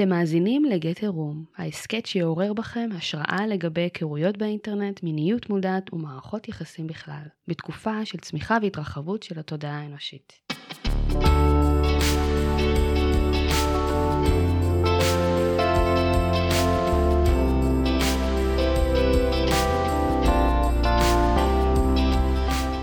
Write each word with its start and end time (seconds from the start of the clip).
אתם 0.00 0.08
מאזינים 0.08 0.64
לגט 0.64 1.02
עירום, 1.02 1.44
ההסכת 1.56 2.06
שיעורר 2.06 2.52
בכם 2.52 2.88
השראה 2.96 3.46
לגבי 3.48 3.80
היכרויות 3.80 4.36
באינטרנט, 4.38 5.02
מיניות 5.02 5.50
מודעת 5.50 5.92
ומערכות 5.92 6.48
יחסים 6.48 6.86
בכלל, 6.86 7.22
בתקופה 7.48 8.04
של 8.04 8.18
צמיחה 8.18 8.58
והתרחבות 8.62 9.22
של 9.22 9.38
התודעה 9.38 9.80
האנושית. 9.80 10.32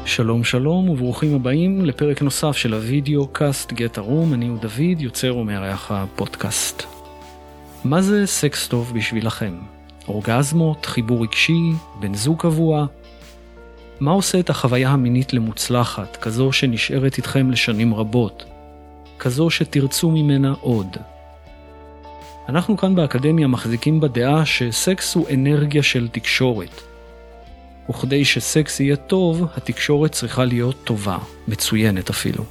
שלום 0.05 0.43
שלום 0.43 0.89
וברוכים 0.89 1.35
הבאים 1.35 1.85
לפרק 1.85 2.21
נוסף 2.21 2.57
של 2.57 2.73
הוידאו 2.73 3.27
קאסט 3.27 3.73
גט 3.73 3.97
הרום, 3.97 4.33
אני 4.33 4.47
הוא 4.47 4.57
דוד, 4.57 4.99
יוצר 5.01 5.37
ומארח 5.37 5.91
הפודקאסט. 5.91 6.96
מה 7.83 8.01
זה 8.01 8.25
סקס 8.25 8.67
טוב 8.67 8.93
בשבילכם? 8.95 9.53
אורגזמות, 10.07 10.85
חיבור 10.85 11.23
רגשי, 11.23 11.71
בן 11.99 12.13
זוג 12.13 12.41
קבוע? 12.41 12.85
מה 13.99 14.11
עושה 14.11 14.39
את 14.39 14.49
החוויה 14.49 14.89
המינית 14.89 15.33
למוצלחת, 15.33 16.17
כזו 16.21 16.51
שנשארת 16.51 17.17
איתכם 17.17 17.51
לשנים 17.51 17.93
רבות? 17.93 18.45
כזו 19.19 19.49
שתרצו 19.49 20.11
ממנה 20.11 20.53
עוד? 20.61 20.97
אנחנו 22.49 22.77
כאן 22.77 22.95
באקדמיה 22.95 23.47
מחזיקים 23.47 23.99
בדעה 23.99 24.45
שסקס 24.45 25.15
הוא 25.15 25.27
אנרגיה 25.33 25.83
של 25.83 26.07
תקשורת. 26.07 26.81
וכדי 27.89 28.25
שסקס 28.25 28.79
יהיה 28.79 28.95
טוב, 28.95 29.43
התקשורת 29.57 30.11
צריכה 30.11 30.45
להיות 30.45 30.75
טובה, 30.83 31.17
מצוינת 31.47 32.09
אפילו. 32.09 32.43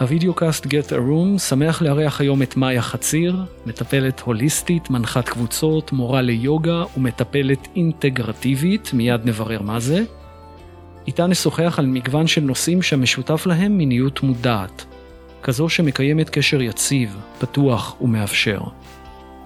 הווידאו 0.00 0.34
קאסט 0.34 0.66
Get 0.66 0.88
a 0.88 0.92
Room 0.92 1.38
שמח 1.38 1.82
לארח 1.82 2.20
היום 2.20 2.42
את 2.42 2.56
מאיה 2.56 2.82
חציר, 2.82 3.36
מטפלת 3.66 4.20
הוליסטית, 4.20 4.90
מנחת 4.90 5.28
קבוצות, 5.28 5.92
מורה 5.92 6.22
ליוגה 6.22 6.82
ומטפלת 6.96 7.68
אינטגרטיבית, 7.76 8.90
מיד 8.92 9.20
נברר 9.24 9.62
מה 9.62 9.80
זה. 9.80 10.02
איתה 11.06 11.26
נשוחח 11.26 11.78
על 11.78 11.86
מגוון 11.86 12.26
של 12.26 12.40
נושאים 12.40 12.82
שהמשותף 12.82 13.46
להם 13.46 13.78
מיניות 13.78 14.22
מודעת, 14.22 14.84
כזו 15.42 15.68
שמקיימת 15.68 16.30
קשר 16.30 16.62
יציב, 16.62 17.16
פתוח 17.38 18.00
ומאפשר. 18.00 18.60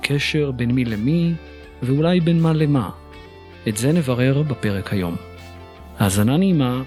קשר 0.00 0.50
בין 0.50 0.70
מי 0.70 0.84
למי, 0.84 1.32
ואולי 1.82 2.20
בין 2.20 2.40
מה 2.40 2.52
למה. 2.52 2.90
את 3.68 3.76
זה 3.76 3.92
נברר 3.92 4.42
בפרק 4.42 4.92
היום. 4.92 5.16
האזנה 5.98 6.36
נעימה, 6.36 6.82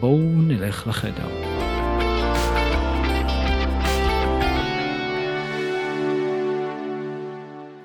בואו 0.00 0.18
נלך 0.18 0.86
לחדר. 0.86 1.61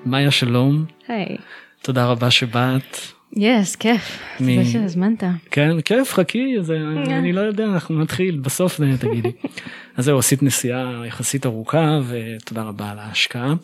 מאיה 0.08 0.30
שלום. 0.30 0.84
היי. 1.08 1.36
תודה 1.82 2.06
רבה 2.06 2.30
שבאת. 2.30 2.96
יס, 3.36 3.76
כיף. 3.76 4.22
זה 4.40 4.64
שהזמנת. 4.72 5.24
כן, 5.50 5.80
כיף, 5.80 6.12
חכי, 6.12 6.56
yeah. 6.56 7.10
אני 7.10 7.32
לא 7.32 7.40
יודע, 7.40 7.64
אנחנו 7.64 8.02
נתחיל, 8.02 8.38
בסוף 8.38 8.80
תגידי. 9.00 9.32
אז 9.96 10.04
זהו, 10.04 10.18
עשית 10.18 10.42
נסיעה 10.42 11.02
יחסית 11.06 11.46
ארוכה, 11.46 12.00
ותודה 12.08 12.62
רבה 12.62 12.90
על 12.90 12.98
ההשקעה. 12.98 13.54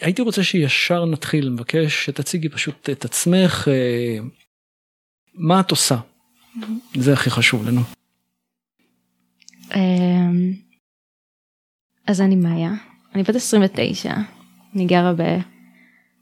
הייתי 0.00 0.22
רוצה 0.22 0.42
שישר 0.42 1.04
נתחיל, 1.04 1.50
מבקש 1.50 2.04
שתציגי 2.04 2.48
פשוט 2.48 2.90
את 2.90 3.04
עצמך, 3.04 3.68
אה, 3.68 4.18
מה 5.34 5.60
את 5.60 5.70
עושה? 5.70 5.96
זה 6.94 7.12
הכי 7.12 7.30
חשוב 7.30 7.68
לנו. 7.68 7.80
אמ, 9.74 10.52
אז 12.06 12.20
אני 12.20 12.36
מאיה, 12.36 12.70
אני 13.14 13.22
בת 13.22 13.34
29, 13.34 14.14
אני 14.74 14.86
גרה 14.86 15.12
ב... 15.12 15.22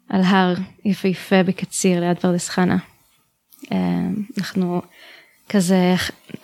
על 0.08 0.22
הר 0.22 0.54
יפהפה 0.84 1.42
בקציר 1.42 2.00
ליד 2.00 2.18
פרדס 2.18 2.48
חנה. 2.48 2.76
אמ, 3.72 4.14
אנחנו 4.38 4.82
כזה 5.48 5.94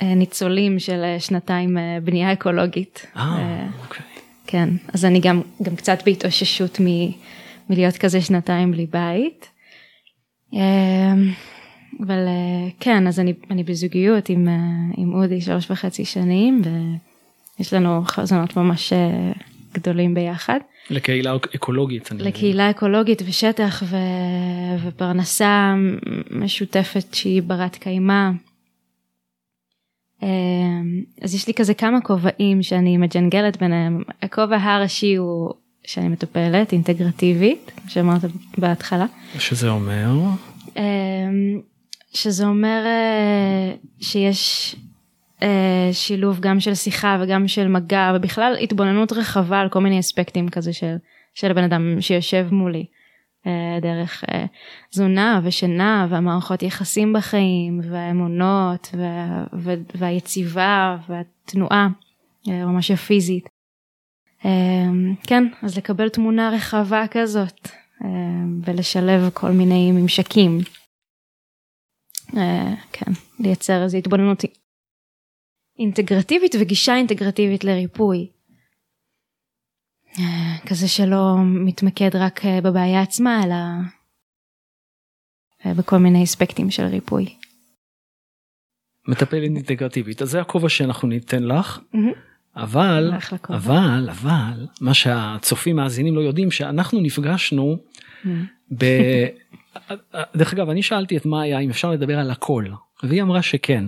אה, 0.02 0.14
ניצולים 0.14 0.78
של 0.78 1.00
אה, 1.04 1.20
שנתיים 1.20 1.76
בנייה 2.04 2.32
אקולוגית. 2.32 3.06
אה, 3.16 3.66
אוקיי. 3.82 4.06
כן, 4.46 4.68
אז 4.92 5.04
אני 5.04 5.20
גם, 5.20 5.42
גם 5.62 5.76
קצת 5.76 5.98
בהתאוששות 6.04 6.80
מ, 6.80 6.86
מלהיות 7.70 7.96
כזה 7.96 8.20
שנתיים 8.20 8.72
בלי 8.72 8.86
בית. 8.86 9.48
אמ, 10.52 11.32
אבל 12.06 12.26
אה, 12.26 12.70
כן, 12.80 13.06
אז 13.06 13.20
אני, 13.20 13.32
אני 13.50 13.62
בזוגיות 13.62 14.28
עם, 14.28 14.48
אה, 14.48 14.54
עם 14.96 15.14
אודי 15.14 15.40
שלוש 15.40 15.70
וחצי 15.70 16.04
שנים, 16.04 16.62
ויש 17.58 17.72
לנו 17.72 18.02
חזונות 18.04 18.56
ממש 18.56 18.92
אה, 18.92 19.32
גדולים 19.72 20.14
ביחד. 20.14 20.58
לקהילה 20.90 21.36
אקולוגית. 21.56 22.10
לקהילה 22.18 22.70
אקולוגית 22.70 23.22
ושטח 23.26 23.82
ו... 23.86 23.96
ופרנסה 24.84 25.74
משותפת 26.30 27.14
שהיא 27.14 27.42
ברת 27.42 27.76
קיימא. 27.76 28.30
אמ, 30.22 31.02
אז 31.22 31.34
יש 31.34 31.46
לי 31.46 31.54
כזה 31.54 31.74
כמה 31.74 32.00
כובעים 32.00 32.62
שאני 32.62 32.96
מג'נגלת 32.96 33.56
ביניהם. 33.56 34.02
הכובע 34.22 34.56
הראשי 34.56 35.14
הוא 35.14 35.52
שאני 35.86 36.08
מטפלת 36.08 36.72
אינטגרטיבית, 36.72 37.70
שאמרת 37.88 38.20
בהתחלה. 38.58 39.06
שזה 39.38 39.68
אומר? 39.68 40.10
אמ, 40.76 41.60
שזה 42.12 42.46
אומר 42.46 42.82
אה, 42.86 43.74
שיש 44.00 44.74
אה, 44.78 44.83
שילוב 45.92 46.40
גם 46.40 46.60
של 46.60 46.74
שיחה 46.74 47.18
וגם 47.20 47.48
של 47.48 47.68
מגע 47.68 48.12
ובכלל 48.16 48.56
התבוננות 48.60 49.12
רחבה 49.12 49.60
על 49.60 49.68
כל 49.68 49.80
מיני 49.80 50.00
אספקטים 50.00 50.48
כזה 50.48 50.72
של, 50.72 50.96
של 51.34 51.50
הבן 51.50 51.64
אדם 51.64 52.00
שיושב 52.00 52.46
מולי. 52.50 52.86
אה, 53.46 53.78
דרך 53.82 54.24
אה, 54.24 54.44
תזונה 54.90 55.40
ושינה 55.44 56.06
והמערכות 56.10 56.62
יחסים 56.62 57.12
בחיים 57.12 57.80
והאמונות 57.90 58.88
וה, 58.92 59.44
והיציבה 59.94 60.96
והתנועה 61.08 61.88
אה, 62.48 62.64
ממש 62.66 62.90
הפיזית. 62.90 63.48
כן 65.26 65.44
אז 65.62 65.78
לקבל 65.78 66.08
תמונה 66.08 66.50
רחבה 66.50 67.04
כזאת 67.10 67.68
ולשלב 68.64 69.30
כל 69.34 69.50
מיני 69.50 69.92
ממשקים. 69.92 70.58
כן 72.92 73.12
לייצר 73.40 73.82
איזו 73.82 73.98
התבוננות 73.98 74.44
אינטגרטיבית 75.78 76.54
וגישה 76.60 76.96
אינטגרטיבית 76.96 77.64
לריפוי. 77.64 78.28
כזה 80.66 80.88
שלא 80.88 81.36
מתמקד 81.44 82.16
רק 82.16 82.44
אה, 82.44 82.60
בבעיה 82.60 83.02
עצמה 83.02 83.44
אלא 83.44 83.54
אה, 85.66 85.74
בכל 85.74 85.98
מיני 85.98 86.24
אספקטים 86.24 86.70
של 86.70 86.84
ריפוי. 86.84 87.34
מטפלת 89.08 89.42
אינטגרטיבית 89.42 90.22
אז 90.22 90.30
זה 90.30 90.40
הכובע 90.40 90.68
שאנחנו 90.68 91.08
ניתן 91.08 91.42
לך. 91.42 91.80
אבל 92.56 93.12
אבל 93.50 94.08
אבל 94.10 94.66
מה 94.80 94.94
שהצופים 94.94 95.76
מאזינים 95.76 96.14
לא 96.14 96.20
יודעים 96.20 96.50
שאנחנו 96.50 97.00
נפגשנו 97.00 97.76
ב... 98.78 98.84
דרך 100.36 100.52
אגב 100.52 100.68
אני 100.68 100.82
שאלתי 100.82 101.16
את 101.16 101.26
מאיה 101.26 101.58
אם 101.58 101.70
אפשר 101.70 101.90
לדבר 101.90 102.18
על 102.18 102.30
הכל 102.30 102.64
והיא 103.08 103.22
אמרה 103.22 103.42
שכן 103.42 103.84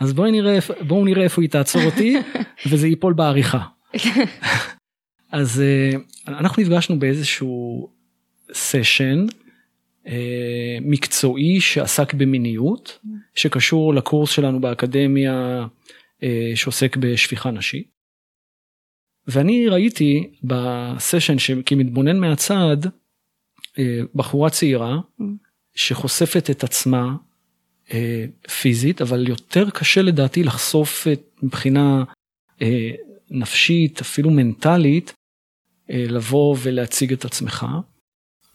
אז 0.00 0.12
בואי 0.12 0.30
נראה 0.30 0.58
בואו 0.86 1.04
נראה 1.04 1.22
איפה 1.24 1.42
היא 1.42 1.50
תעצור 1.50 1.82
אותי 1.82 2.16
וזה 2.70 2.88
ייפול 2.88 3.12
בעריכה. 3.12 3.60
אז 5.32 5.62
uh, 5.62 5.98
אנחנו 6.28 6.62
נפגשנו 6.62 6.98
באיזשהו 6.98 7.88
סשן 8.52 9.26
uh, 10.04 10.10
מקצועי 10.80 11.60
שעסק 11.60 12.14
במיניות 12.14 12.98
שקשור 13.34 13.94
לקורס 13.94 14.30
שלנו 14.30 14.60
באקדמיה 14.60 15.66
uh, 16.20 16.24
שעוסק 16.54 16.96
בשפיכה 16.96 17.50
נשית. 17.50 17.88
ואני 19.26 19.68
ראיתי 19.68 20.30
בסשן 20.44 21.38
שכמתבונן 21.38 22.18
מהצד 22.18 22.76
בחורה 24.14 24.50
צעירה 24.50 24.98
שחושפת 25.74 26.50
את 26.50 26.64
עצמה 26.64 27.16
פיזית 28.60 29.02
אבל 29.02 29.28
יותר 29.28 29.70
קשה 29.70 30.02
לדעתי 30.02 30.42
לחשוף 30.42 31.06
את 31.12 31.20
מבחינה 31.42 32.04
uh, 32.58 32.62
נפשית 33.30 34.00
אפילו 34.00 34.30
מנטלית 34.30 35.12
אה, 35.90 36.04
לבוא 36.08 36.56
ולהציג 36.62 37.12
את 37.12 37.24
עצמך 37.24 37.66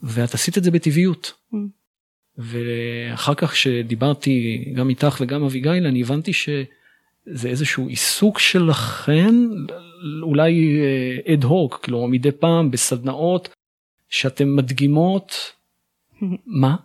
ואת 0.04 0.34
עשית 0.34 0.58
את 0.58 0.64
זה 0.64 0.72
בטבעיות. 0.72 1.34
Mm. 1.54 1.58
ואחר 2.38 3.34
כך 3.36 3.56
שדיברתי 3.56 4.66
גם 4.76 4.90
איתך 4.90 5.18
וגם 5.22 5.44
אביגיל 5.44 5.86
אני 5.88 6.02
הבנתי 6.02 6.34
שזה 6.34 7.50
איזשהו 7.50 7.88
עיסוק 7.88 8.40
שלכן 8.40 9.36
אולי 10.22 10.80
אד 11.34 11.44
אה, 11.44 11.50
הוק 11.50 11.80
כלומר 11.86 12.08
מדי 12.08 12.32
פעם 12.32 12.72
בסדנאות 12.72 13.50
שאתם 14.10 14.56
מדגימות 14.56 15.34
מה? 16.46 16.76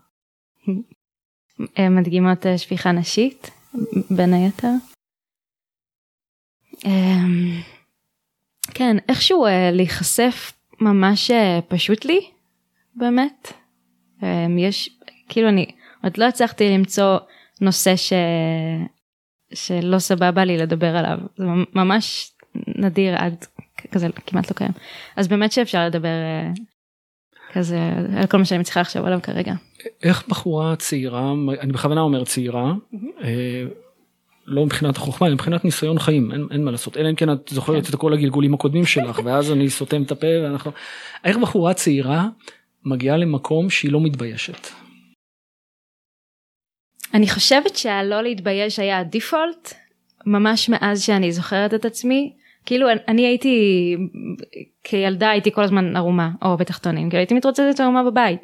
מדגימות 1.90 2.46
אה, 2.46 2.58
שפיכה 2.58 2.92
נשית 2.92 3.50
בין 4.10 4.34
היתר. 4.34 4.72
אמ, 6.84 7.60
כן, 8.74 8.96
איכשהו 9.08 9.46
אה, 9.46 9.70
להיחשף 9.72 10.52
ממש 10.80 11.30
אה, 11.30 11.58
פשוט 11.68 12.04
לי, 12.04 12.20
באמת. 12.94 13.52
אה, 14.22 14.46
יש, 14.58 14.98
כאילו 15.28 15.48
אני 15.48 15.66
עוד 16.04 16.18
לא 16.18 16.24
הצלחתי 16.24 16.68
למצוא 16.68 17.18
נושא 17.60 17.96
ש... 17.96 18.12
שלא 19.54 19.98
סבבה 19.98 20.44
לי 20.44 20.56
לדבר 20.56 20.96
עליו, 20.96 21.18
זה 21.36 21.44
ממש 21.74 22.32
נדיר 22.66 23.16
עד 23.16 23.44
כזה 23.92 24.06
כמעט 24.26 24.50
לא 24.50 24.56
קיים. 24.56 24.72
אז 25.16 25.28
באמת 25.28 25.52
שאפשר 25.52 25.86
לדבר 25.86 26.08
אה, 26.08 26.50
כזה 27.52 27.78
על 28.16 28.26
כל 28.26 28.38
מה 28.38 28.44
שאני 28.44 28.60
מצליחה 28.60 28.80
לחשוב 28.80 29.04
עליו 29.04 29.18
כרגע. 29.22 29.54
איך 30.02 30.28
בחורה 30.28 30.76
צעירה, 30.76 31.32
אני 31.60 31.72
בכוונה 31.72 32.00
אומר 32.00 32.24
צעירה, 32.24 32.72
אה, 33.22 33.64
לא 34.46 34.66
מבחינת 34.66 34.96
החוכמה, 34.96 35.26
אלא 35.26 35.34
מבחינת 35.34 35.64
ניסיון 35.64 35.98
חיים, 35.98 36.32
אין, 36.32 36.46
אין 36.50 36.64
מה 36.64 36.70
לעשות, 36.70 36.96
אלא 36.96 37.10
אם 37.10 37.14
כן 37.14 37.32
את 37.32 37.48
זוכרת 37.48 37.86
כן. 37.86 37.90
את 37.90 38.00
כל 38.00 38.12
הגלגולים 38.12 38.54
הקודמים 38.54 38.86
שלך, 38.86 39.20
ואז 39.24 39.52
אני 39.52 39.70
סותם 39.70 40.02
את 40.02 40.10
הפה 40.10 40.26
ואנחנו... 40.42 40.70
איך 41.24 41.36
בחורה 41.36 41.74
צעירה 41.74 42.28
מגיעה 42.84 43.16
למקום 43.16 43.70
שהיא 43.70 43.92
לא 43.92 44.00
מתביישת? 44.00 44.68
אני 47.14 47.28
חושבת 47.28 47.76
שהלא 47.76 48.22
להתבייש 48.22 48.78
היה 48.78 48.98
הדיפולט, 48.98 49.74
ממש 50.26 50.68
מאז 50.68 51.02
שאני 51.02 51.32
זוכרת 51.32 51.74
את 51.74 51.84
עצי, 51.84 52.32
כאילו 52.68 52.86
אני 53.08 53.26
הייתי 53.26 53.96
כילדה 54.84 55.30
הייתי 55.30 55.52
כל 55.52 55.62
הזמן 55.62 55.96
ערומה 55.96 56.30
או 56.42 56.56
בתחתונים 56.56 57.08
כאילו 57.08 57.18
הייתי 57.18 57.34
מתרוצצת 57.34 57.80
ערומה 57.80 58.10
בבית. 58.10 58.40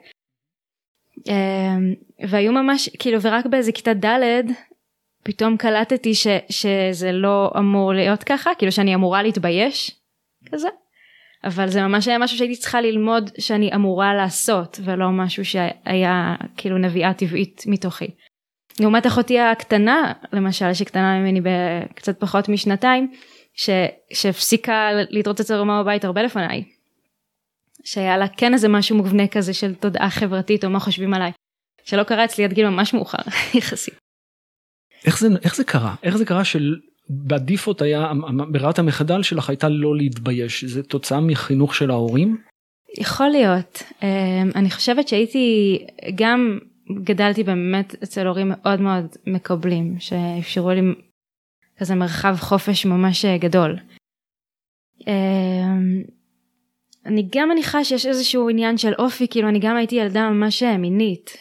אמ, 1.29 1.94
והיו 2.29 2.53
ממש 2.53 2.88
כאילו 2.99 3.21
ורק 3.21 3.47
באיזה 3.47 3.73
כיתה 3.73 3.94
ד' 3.94 4.44
פתאום 5.23 5.56
קלטתי 5.56 6.15
ש, 6.15 6.26
שזה 6.49 7.12
לא 7.12 7.53
אמור 7.59 7.93
להיות 7.93 8.23
ככה 8.23 8.50
כאילו 8.59 8.73
שאני 8.73 8.94
אמורה 8.94 9.23
להתבייש 9.23 10.00
כזה. 10.53 10.69
אבל 11.44 11.69
זה 11.69 11.82
ממש 11.82 12.09
היה 12.09 12.19
משהו 12.19 12.38
שהייתי 12.38 12.56
צריכה 12.56 12.81
ללמוד 12.81 13.31
שאני 13.38 13.75
אמורה 13.75 14.15
לעשות 14.15 14.81
ולא 14.85 15.11
משהו 15.11 15.44
שהיה 15.44 16.35
כאילו 16.56 16.79
נביאה 16.79 17.15
טבעית 17.15 17.62
מתוכי. 17.67 18.11
לעומת 18.81 19.06
אחותי 19.06 19.38
הקטנה 19.38 20.12
למשל 20.32 20.75
שקטנה 20.75 21.19
ממני 21.19 21.41
בקצת 21.41 22.20
פחות 22.20 22.49
משנתיים 22.49 23.11
ש, 23.55 23.71
שהפסיקה 24.12 24.89
להתרוצץ 25.11 25.51
ערומה 25.51 25.83
בבית 25.83 26.05
הרבה 26.05 26.23
לפניי. 26.23 26.65
שהיה 27.85 28.17
לה 28.17 28.29
כן 28.29 28.55
איזה 28.55 28.69
משהו 28.69 28.97
מובנה 28.97 29.29
כזה 29.29 29.55
של 29.55 29.75
תודעה 29.75 30.11
חברתית 30.11 30.65
או 30.65 30.71
מה 30.71 30.81
חושבים 30.81 31.15
עליי. 31.15 31.33
שלא 31.85 32.03
קרה 32.03 32.25
אצלי 32.25 32.45
עד 32.45 32.53
גיל 32.53 32.69
ממש 32.69 32.95
מאוחר 32.95 33.19
יחסית. 33.59 33.95
איך 35.06 35.19
זה 35.19 35.29
איך 35.45 35.56
זה 35.56 35.65
קרה 35.65 35.95
איך 36.03 36.17
זה 36.17 36.25
קרה 36.25 36.45
של 36.45 36.77
בדיפות 37.11 37.83
היה 37.83 38.12
ברירת 38.53 38.79
המחדל 38.79 39.23
שלך 39.23 39.49
הייתה 39.49 39.69
לא 39.69 39.97
להתבייש 39.97 40.65
זה 40.65 40.83
תוצאה 40.83 41.21
מחינוך 41.21 41.75
של 41.75 41.91
ההורים? 41.91 42.39
יכול 42.99 43.29
להיות 43.29 43.83
אמ, 44.03 44.51
אני 44.55 44.71
חושבת 44.71 45.09
שהייתי 45.09 45.79
גם 46.15 46.59
גדלתי 47.05 47.45
באמת 47.45 47.95
אצל 48.03 48.27
הורים 48.27 48.49
מאוד 48.49 48.81
מאוד 48.81 49.06
מקבלים 49.27 49.97
שאפשרו 49.99 50.71
לי 50.71 50.81
כזה 51.79 51.94
מרחב 51.94 52.37
חופש 52.38 52.87
ממש 52.87 53.25
אה, 53.25 53.38
גדול. 53.38 53.76
אמ, 55.06 56.03
אני 57.06 57.29
גם 57.37 57.49
מניחה 57.49 57.85
שיש 57.85 58.06
איזשהו 58.06 58.49
עניין 58.49 58.79
של 58.79 58.93
אופי 58.99 59.29
כאילו 59.29 59.49
אני 59.49 59.59
גם 59.59 59.76
הייתי 59.76 59.94
ילדה 59.94 60.31
ממש 60.31 60.62
אה, 60.62 60.76
מינית. 60.76 61.37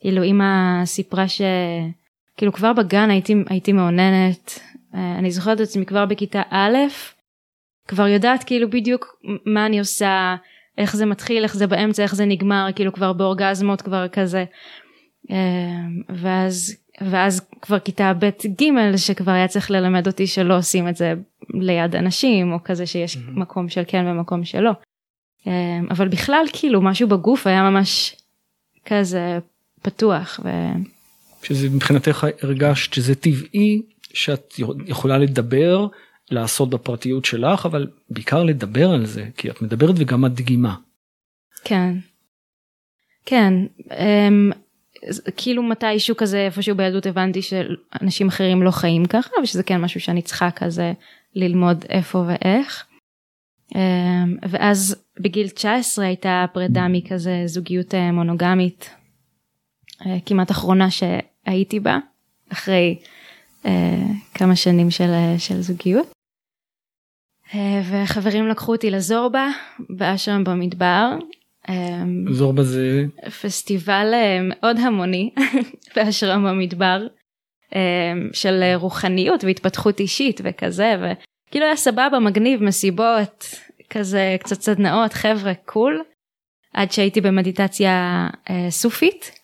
כאילו 0.00 0.24
אמא 0.24 0.82
סיפרה 0.84 1.24
שכאילו 1.28 2.52
כבר 2.52 2.72
בגן 2.72 3.10
הייתי 3.10 3.34
הייתי 3.48 3.72
מאוננת 3.72 4.60
אה, 4.94 5.18
אני 5.18 5.30
זוכרת 5.30 5.56
את 5.56 5.60
עצמי 5.60 5.86
כבר 5.86 6.06
בכיתה 6.06 6.42
א' 6.50 6.76
כבר 7.88 8.08
יודעת 8.08 8.44
כאילו 8.44 8.70
בדיוק 8.70 9.16
מה 9.46 9.66
אני 9.66 9.78
עושה 9.78 10.36
איך 10.78 10.96
זה 10.96 11.06
מתחיל 11.06 11.42
איך 11.42 11.56
זה 11.56 11.66
באמצע 11.66 12.02
איך 12.02 12.14
זה 12.14 12.24
נגמר 12.24 12.66
כאילו 12.74 12.92
כבר 12.92 13.12
באורגזמות 13.12 13.82
כבר 13.82 14.08
כזה 14.08 14.44
אמ, 15.30 16.02
ואז 16.08 16.76
ואז 17.10 17.40
כבר 17.62 17.78
כיתה 17.78 18.12
ב' 18.18 18.30
ג' 18.62 18.96
שכבר 18.96 19.32
היה 19.32 19.48
צריך 19.48 19.70
ללמד 19.70 20.06
אותי 20.06 20.26
שלא 20.26 20.56
עושים 20.58 20.88
את 20.88 20.96
זה 20.96 21.14
ליד 21.54 21.96
אנשים 21.96 22.52
או 22.52 22.58
כזה 22.64 22.86
שיש 22.86 23.16
mm-hmm. 23.16 23.30
מקום 23.30 23.68
של 23.68 23.82
כן 23.86 24.06
ומקום 24.06 24.44
שלא. 24.44 24.70
אמ, 25.46 25.86
אבל 25.90 26.08
בכלל 26.08 26.44
כאילו 26.52 26.82
משהו 26.82 27.08
בגוף 27.08 27.46
היה 27.46 27.70
ממש 27.70 28.16
כזה 28.86 29.38
פתוח. 29.82 30.40
ו... 30.44 30.48
שזה 31.42 31.70
מבחינתך 31.70 32.26
הרגשת 32.42 32.92
שזה 32.92 33.14
טבעי 33.14 33.82
שאת 34.12 34.54
יכולה 34.86 35.18
לדבר 35.18 35.86
לעשות 36.30 36.70
בפרטיות 36.70 37.24
שלך 37.24 37.66
אבל 37.66 37.90
בעיקר 38.10 38.42
לדבר 38.42 38.90
על 38.90 39.06
זה 39.06 39.28
כי 39.36 39.50
את 39.50 39.62
מדברת 39.62 39.94
וגם 39.98 40.20
מדגימה. 40.20 40.74
כן. 41.64 41.94
כן. 43.26 43.54
כאילו 45.36 45.62
מתישהו 45.62 46.16
כזה 46.16 46.38
איפשהו 46.38 46.76
בילדות 46.76 47.06
הבנתי 47.06 47.42
שאנשים 47.42 48.28
אחרים 48.28 48.62
לא 48.62 48.70
חיים 48.70 49.06
ככה 49.06 49.30
ושזה 49.42 49.62
כן 49.62 49.80
משהו 49.80 50.00
שאני 50.00 50.22
צריכה 50.22 50.50
כזה 50.50 50.92
ללמוד 51.34 51.84
איפה 51.88 52.24
ואיך. 52.26 52.86
אמ, 53.74 54.36
ואז 54.50 55.04
בגיל 55.20 55.48
19 55.48 56.04
הייתה 56.04 56.44
פרידה 56.52 56.88
מכזה 56.88 57.42
זוגיות 57.46 57.94
אה, 57.94 58.12
מונוגמית 58.12 58.90
אה, 60.06 60.16
כמעט 60.26 60.50
אחרונה 60.50 60.88
שהייתי 60.90 61.80
בה 61.80 61.98
אחרי 62.52 62.98
אה, 63.66 64.06
כמה 64.34 64.56
שנים 64.56 64.90
של, 64.90 65.10
של 65.38 65.60
זוגיות. 65.60 66.12
וחברים 67.90 68.48
לקחו 68.48 68.72
אותי 68.72 68.90
לזורבה 68.90 69.48
באשרם 69.90 70.44
במדבר 70.44 71.16
זורבה 72.30 72.62
זה 72.62 73.04
פסטיבל 73.42 74.14
מאוד 74.42 74.78
המוני 74.78 75.30
בהשרם 75.96 76.44
במדבר 76.44 77.06
אמ, 77.74 78.28
של 78.32 78.62
רוחניות 78.74 79.44
והתפתחות 79.44 80.00
אישית 80.00 80.40
וכזה 80.44 80.94
וכאילו 80.96 81.66
היה 81.66 81.76
סבבה 81.76 82.18
מגניב 82.20 82.62
מסיבות 82.62 83.54
כזה 83.90 84.36
קצת 84.40 84.60
סדנאות 84.60 85.12
חבר'ה 85.12 85.54
קול 85.54 86.02
עד 86.72 86.92
שהייתי 86.92 87.20
במדיטציה 87.20 88.28
אה, 88.50 88.66
סופית 88.70 89.38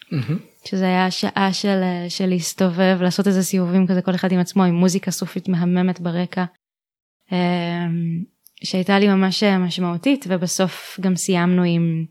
שזה 0.64 0.84
היה 0.84 1.10
שעה 1.10 1.52
של, 1.52 1.68
אה, 1.82 2.04
של 2.08 2.26
להסתובב 2.26 2.98
לעשות 3.00 3.26
איזה 3.26 3.42
סיבובים 3.42 3.86
כזה 3.86 4.02
כל 4.02 4.14
אחד 4.14 4.32
עם 4.32 4.38
עצמו 4.40 4.64
עם 4.64 4.74
מוזיקה 4.74 5.10
סופית 5.10 5.48
מהממת 5.48 6.00
ברקע. 6.00 6.44
שהייתה 8.64 8.98
לי 8.98 9.08
ממש 9.08 9.42
אה, 9.42 9.58
משמעותית 9.58 10.24
ובסוף 10.28 11.00
גם 11.00 11.16
סיימנו 11.16 11.62
עם, 11.62 12.04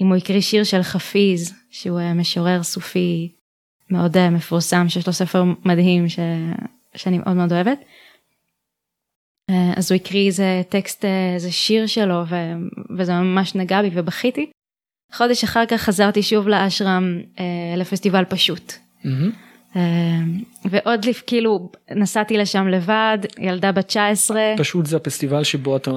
אם 0.00 0.08
הוא 0.08 0.16
הקריא 0.16 0.40
שיר 0.40 0.64
של 0.64 0.82
חפיז 0.82 1.54
שהוא 1.70 2.00
אה, 2.00 2.14
משורר 2.14 2.62
סופי 2.62 3.32
מאוד 3.90 4.16
אה, 4.16 4.30
מפורסם 4.30 4.88
שיש 4.88 5.06
לו 5.06 5.12
ספר 5.12 5.44
מדהים 5.64 6.08
ש... 6.08 6.18
שאני 6.94 7.18
מאוד 7.18 7.36
מאוד 7.36 7.52
אוהבת. 7.52 7.78
אז 9.76 9.92
הוא 9.92 9.96
הקריא 9.96 10.26
איזה 10.26 10.62
טקסט 10.68 11.04
איזה 11.34 11.52
שיר 11.52 11.86
שלו 11.86 12.22
ו... 12.28 12.34
וזה 12.98 13.12
ממש 13.12 13.54
נגע 13.54 13.82
בי 13.82 13.90
ובכיתי. 13.92 14.50
חודש 15.12 15.44
אחר 15.44 15.66
כך 15.66 15.80
חזרתי 15.80 16.22
שוב 16.22 16.48
לאשרם 16.48 17.20
לפסטיבל 17.76 18.24
פשוט. 18.24 18.72
Mm-hmm. 18.72 19.45
אמ, 19.76 20.42
ועוד 20.64 21.04
לפ... 21.04 21.22
כאילו 21.26 21.70
נסעתי 21.90 22.36
לשם 22.36 22.68
לבד 22.68 23.18
ילדה 23.38 23.72
בת 23.72 23.86
19 23.86 24.40
פשוט 24.56 24.86
זה 24.86 24.96
הפסטיבל 24.96 25.44
שבו 25.44 25.76
אתה 25.76 25.90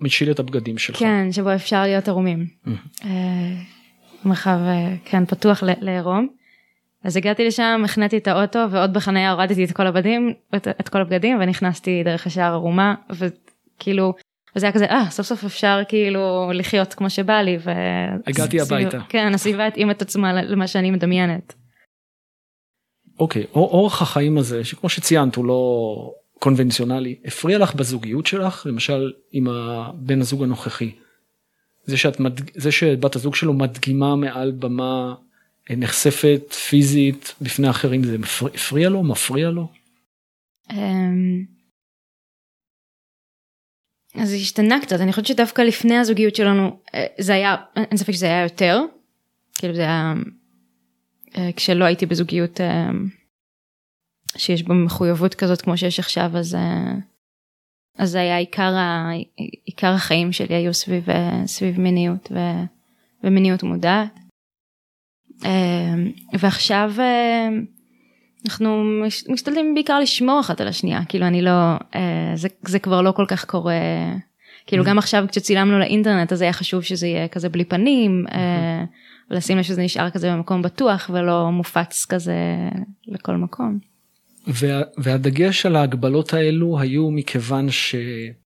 משיל 0.00 0.30
את 0.30 0.38
הבגדים 0.38 0.78
שלך 0.78 0.98
כן 0.98 1.32
שבו 1.32 1.54
אפשר 1.54 1.82
להיות 1.82 2.08
ערומים 2.08 2.46
אה, 3.04 3.10
מרחב 4.24 4.58
אה, 4.66 4.94
כן 5.04 5.26
פתוח 5.26 5.62
לעירום. 5.80 6.28
אז 7.04 7.16
הגעתי 7.16 7.46
לשם 7.46 7.82
החנאתי 7.84 8.16
את 8.16 8.28
האוטו 8.28 8.58
ועוד 8.70 8.92
בחניה 8.92 9.32
הורדתי 9.32 9.64
את 9.64 9.72
כל 9.72 9.86
הבגדים 9.86 10.32
את, 10.56 10.68
את 10.68 10.88
כל 10.88 11.00
הבגדים 11.00 11.38
ונכנסתי 11.40 12.02
דרך 12.04 12.26
השער 12.26 12.52
ערומה 12.52 12.94
וכאילו 13.10 14.14
וזה 14.56 14.66
היה 14.66 14.72
כזה 14.72 14.86
אה 14.86 15.10
סוף 15.10 15.26
סוף 15.26 15.44
אפשר 15.44 15.80
כאילו 15.88 16.50
לחיות 16.54 16.94
כמו 16.94 17.10
שבא 17.10 17.40
לי. 17.40 17.58
הגעתי 18.26 18.60
הביתה. 18.60 18.98
כן 19.08 19.34
הסביבה 19.34 19.66
התאים 19.66 19.90
את 19.90 20.02
עצמה 20.02 20.32
למה 20.32 20.66
שאני 20.66 20.90
מדמיינת. 20.90 21.54
אוקיי, 23.18 23.44
אורח 23.54 24.02
החיים 24.02 24.38
הזה, 24.38 24.64
שכמו 24.64 24.88
שציינת 24.88 25.34
הוא 25.34 25.44
לא 25.44 26.14
קונבנציונלי, 26.38 27.14
הפריע 27.24 27.58
לך 27.58 27.74
בזוגיות 27.74 28.26
שלך, 28.26 28.66
למשל 28.66 29.12
עם 29.32 29.48
הבן 29.48 30.20
הזוג 30.20 30.42
הנוכחי. 30.42 30.90
זה, 31.84 31.96
שאת, 31.96 32.16
זה 32.54 32.72
שבת 32.72 33.16
הזוג 33.16 33.34
שלו 33.34 33.52
מדגימה 33.52 34.16
מעל 34.16 34.50
במה 34.50 35.14
נחשפת 35.70 36.52
פיזית 36.52 37.34
בפני 37.40 37.70
אחרים, 37.70 38.04
זה 38.04 38.16
הפריע 38.54 38.88
לו? 38.88 39.02
מפריע 39.02 39.50
לו? 39.50 39.68
אמ, 40.72 41.44
אז 44.14 44.28
זה 44.28 44.36
השתנה 44.36 44.80
קצת, 44.82 45.00
אני 45.00 45.12
חושבת 45.12 45.26
שדווקא 45.26 45.62
לפני 45.62 45.96
הזוגיות 45.96 46.36
שלנו 46.36 46.78
אה, 46.94 47.06
זה 47.18 47.34
היה, 47.34 47.56
אין 47.76 47.96
ספק 47.96 48.12
שזה 48.12 48.26
היה 48.26 48.42
יותר, 48.42 48.80
כאילו 49.54 49.74
זה 49.74 49.82
היה 49.82 50.14
אה, 50.16 50.22
כשלא 51.56 51.84
הייתי 51.84 52.06
בזוגיות 52.06 52.60
אה, 52.60 52.90
שיש 54.36 54.62
בה 54.62 54.74
מחויבות 54.74 55.34
כזאת 55.34 55.62
כמו 55.62 55.76
שיש 55.76 55.98
עכשיו 55.98 56.30
אז 56.36 56.54
אה, 56.54 56.92
אז 57.98 58.10
זה 58.10 58.20
היה 58.20 58.36
עיקר, 58.36 58.74
ה, 58.76 59.10
עיקר 59.64 59.92
החיים 59.92 60.32
שלי 60.32 60.54
היו 60.54 60.74
סביב, 60.74 61.06
סביב 61.46 61.80
מיניות 61.80 62.32
ו, 62.32 62.38
ומיניות 63.24 63.62
מודעת. 63.62 64.18
ועכשיו 66.38 66.92
אנחנו 68.46 68.82
משתדלים 69.28 69.74
בעיקר 69.74 69.98
לשמור 69.98 70.40
אחת 70.40 70.60
על 70.60 70.68
השנייה 70.68 71.04
כאילו 71.08 71.26
אני 71.26 71.42
לא 71.42 71.52
זה, 72.34 72.48
זה 72.66 72.78
כבר 72.78 73.02
לא 73.02 73.12
כל 73.12 73.24
כך 73.28 73.44
קורה. 73.44 73.74
כאילו 74.66 74.84
גם 74.84 74.98
עכשיו 74.98 75.24
כשצילמנו 75.28 75.78
לאינטרנט 75.78 76.32
אז 76.32 76.42
היה 76.42 76.52
חשוב 76.52 76.82
שזה 76.82 77.06
יהיה 77.06 77.28
כזה 77.28 77.48
בלי 77.48 77.64
פנים 77.64 78.24
ולשים 79.30 79.56
לב 79.56 79.62
שזה 79.62 79.82
נשאר 79.82 80.10
כזה 80.10 80.32
במקום 80.32 80.62
בטוח 80.62 81.10
ולא 81.12 81.50
מופץ 81.52 82.06
כזה 82.08 82.34
לכל 83.06 83.36
מקום. 83.36 83.78
וה, 84.46 84.82
והדגש 84.98 85.66
על 85.66 85.76
ההגבלות 85.76 86.34
האלו 86.34 86.78
היו 86.80 87.10
מכיוון 87.10 87.70
שהוא 87.70 88.36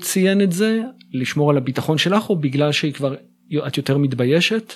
ציין 0.00 0.42
את 0.42 0.52
זה 0.52 0.80
לשמור 1.12 1.50
על 1.50 1.56
הביטחון 1.56 1.98
שלך 1.98 2.30
או 2.30 2.36
בגלל 2.36 2.72
שהיא 2.72 2.92
כבר 2.92 3.14
את 3.66 3.76
יותר 3.76 3.98
מתביישת? 3.98 4.72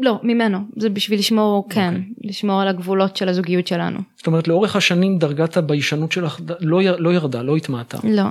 לא 0.00 0.20
ממנו 0.22 0.58
זה 0.76 0.90
בשביל 0.90 1.18
לשמור 1.18 1.68
כן 1.70 1.94
okay. 1.94 1.96
אוקיי. 1.96 2.28
לשמור 2.30 2.60
על 2.60 2.68
הגבולות 2.68 3.16
של 3.16 3.28
הזוגיות 3.28 3.66
שלנו. 3.66 4.00
זאת 4.16 4.26
אומרת 4.26 4.48
לאורך 4.48 4.76
השנים 4.76 5.18
דרגת 5.18 5.56
הביישנות 5.56 6.12
שלך 6.12 6.40
לא, 6.60 6.80
לא 6.82 7.14
ירדה 7.14 7.42
לא 7.42 7.56
התמעטה. 7.56 7.98
לא. 8.04 8.24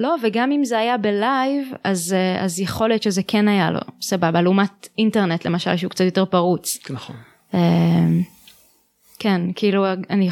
לא 0.00 0.16
וגם 0.22 0.52
אם 0.52 0.64
זה 0.64 0.78
היה 0.78 0.96
בלייב 0.96 1.68
אז 1.84 2.14
אז 2.40 2.60
יכול 2.60 2.88
להיות 2.88 3.02
שזה 3.02 3.22
כן 3.28 3.48
היה 3.48 3.70
לו 3.70 3.80
סבבה 4.00 4.42
לעומת 4.42 4.88
אינטרנט 4.98 5.44
למשל 5.44 5.76
שהוא 5.76 5.90
קצת 5.90 6.04
יותר 6.04 6.24
פרוץ. 6.24 6.78
נכון. 6.90 7.16
אמ, 7.54 8.22
כן 9.18 9.40
כאילו 9.54 9.86
אני 10.10 10.28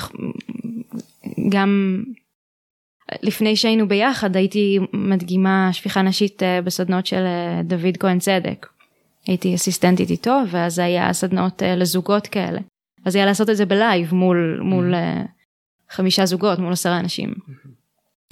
גם 1.49 2.03
לפני 3.23 3.57
שהיינו 3.57 3.89
ביחד 3.89 4.37
הייתי 4.37 4.79
מדגימה 4.93 5.69
שפיכה 5.73 6.03
נשית 6.03 6.43
אה, 6.43 6.63
בסדנות 6.63 7.07
של 7.07 7.25
אה, 7.25 7.63
דוד 7.65 7.97
כהן 8.01 8.19
צדק. 8.19 8.67
הייתי 9.27 9.55
אסיסטנטית 9.55 10.11
איתו 10.11 10.41
ואז 10.51 10.79
היה 10.79 11.13
סדנות 11.13 11.63
אה, 11.63 11.77
לזוגות 11.77 12.27
כאלה. 12.27 12.61
אז 13.05 13.17
היה 13.17 13.27
לעשות 13.27 13.51
את 13.51 13.57
זה 13.57 13.67
בלייב 13.67 14.15
מול 14.15 14.61
מול 14.63 14.95
mm-hmm. 14.95 15.29
חמישה 15.91 16.27
זוגות 16.27 16.59
מול 16.59 16.73
עשרה 16.73 17.01
אנשים. 17.01 17.35
Mm-hmm. 17.35 17.78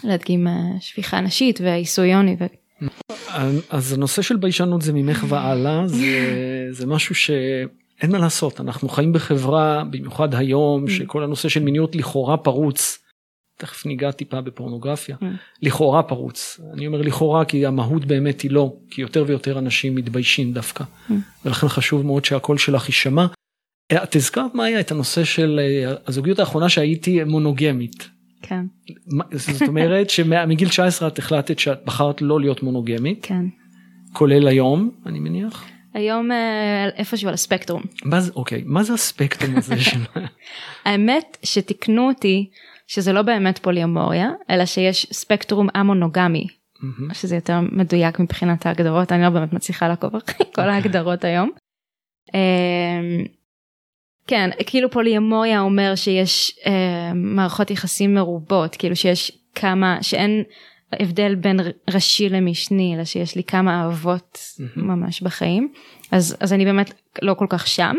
להדגים 0.05 0.47
שפיכה 0.81 1.21
נשית 1.21 1.61
ועיסוי 1.61 2.09
יוני. 2.09 2.37
ו... 2.41 2.45
אז 3.71 3.93
הנושא 3.93 4.23
של 4.23 4.37
ביישנות 4.37 4.83
זה 4.83 4.93
ממך 4.93 5.25
והלאה 5.29 5.89
זה, 5.89 6.69
זה 6.71 6.87
משהו 6.87 7.15
ש... 7.15 7.31
אין 8.03 8.11
מה 8.11 8.19
לעשות 8.19 8.61
אנחנו 8.61 8.89
חיים 8.89 9.13
בחברה 9.13 9.85
במיוחד 9.91 10.35
היום 10.35 10.85
mm. 10.85 10.91
שכל 10.91 11.25
הנושא 11.25 11.49
של 11.49 11.63
מיניות 11.63 11.97
לכאורה 11.97 12.37
פרוץ. 12.37 12.99
תכף 13.59 13.87
ניגע 13.87 14.11
טיפה 14.11 14.41
בפורנוגרפיה 14.41 15.17
mm. 15.21 15.25
לכאורה 15.63 16.03
פרוץ 16.03 16.61
אני 16.73 16.87
אומר 16.87 17.03
לכאורה 17.03 17.45
כי 17.45 17.67
המהות 17.67 18.05
באמת 18.05 18.41
היא 18.41 18.51
לא 18.51 18.77
כי 18.91 19.01
יותר 19.01 19.25
ויותר 19.27 19.59
אנשים 19.59 19.95
מתביישים 19.95 20.53
דווקא 20.53 20.85
mm. 20.85 21.13
ולכן 21.45 21.69
חשוב 21.69 22.07
מאוד 22.07 22.25
שהקול 22.25 22.59
שלך 22.59 22.89
יישמע. 22.89 23.27
אה, 23.93 24.03
את 24.03 24.17
הזכרת 24.17 24.55
מה 24.55 24.65
היה 24.65 24.81
את 24.81 24.91
הנושא 24.91 25.25
של 25.25 25.61
אה, 25.63 25.95
הזוגיות 26.07 26.39
האחרונה 26.39 26.69
שהייתי 26.69 27.25
מונוגמית. 27.25 28.09
כן. 28.43 28.67
זאת 29.33 29.69
אומרת 29.69 30.11
שמגיל 30.11 30.69
19 30.69 31.09
את 31.09 31.19
החלטת 31.19 31.59
שאת 31.59 31.85
בחרת 31.85 32.23
לא 32.23 32.41
להיות 32.41 32.63
מונוגמית. 32.63 33.19
כן. 33.23 33.45
כולל 34.13 34.49
היום 34.49 34.91
אני 35.07 35.21
מניח. 35.21 35.65
היום 35.95 36.33
אה, 36.33 36.89
איפשהו 36.97 37.29
על 37.29 37.35
הספקטרום. 37.35 37.83
מה 38.05 38.21
זה, 38.21 38.33
אוקיי, 38.37 38.63
מה 38.67 38.83
זה 38.83 38.93
הספקטרום 38.95 39.57
הזה 39.57 39.81
של... 39.91 40.01
האמת 40.85 41.37
שתיקנו 41.43 42.09
אותי 42.09 42.51
שזה 42.87 43.13
לא 43.13 43.23
באמת 43.23 43.59
פוליומוריה, 43.59 44.31
אלא 44.51 44.67
שיש 44.67 45.07
ספקטרום 45.13 45.69
המונוגמי, 45.75 46.47
שזה 47.13 47.35
יותר 47.35 47.61
מדויק 47.73 48.21
מבחינת 48.21 48.67
ההגדרות, 48.67 49.13
אני 49.13 49.23
לא 49.23 49.31
באמת 49.31 49.53
מצליחה 49.53 49.89
לעקוב 49.89 50.17
אחרי 50.17 50.35
כל 50.39 50.45
אוקיי. 50.47 50.65
ההגדרות 50.65 51.25
היום. 51.25 51.51
כן, 54.27 54.51
כאילו 54.67 54.91
פוליומוריה 54.91 55.61
אומר 55.61 55.95
שיש 55.95 56.59
אה, 56.67 57.13
מערכות 57.15 57.71
יחסים 57.71 58.15
מרובות, 58.15 58.77
כאילו 58.77 58.97
שיש 58.97 59.33
כמה, 59.55 59.99
שאין 60.03 60.43
הבדל 60.93 61.35
בין 61.35 61.61
ראשי 61.91 62.29
למשני 62.29 62.95
אלא 62.95 63.05
שיש 63.05 63.37
לי 63.37 63.45
כמה 63.45 63.83
אהבות. 63.83 64.39
ממש 64.77 65.23
בחיים 65.23 65.73
אז 66.11 66.37
אז 66.41 66.53
אני 66.53 66.65
באמת 66.65 66.93
לא 67.23 67.35
כל 67.35 67.47
כך 67.49 67.67
שם. 67.67 67.95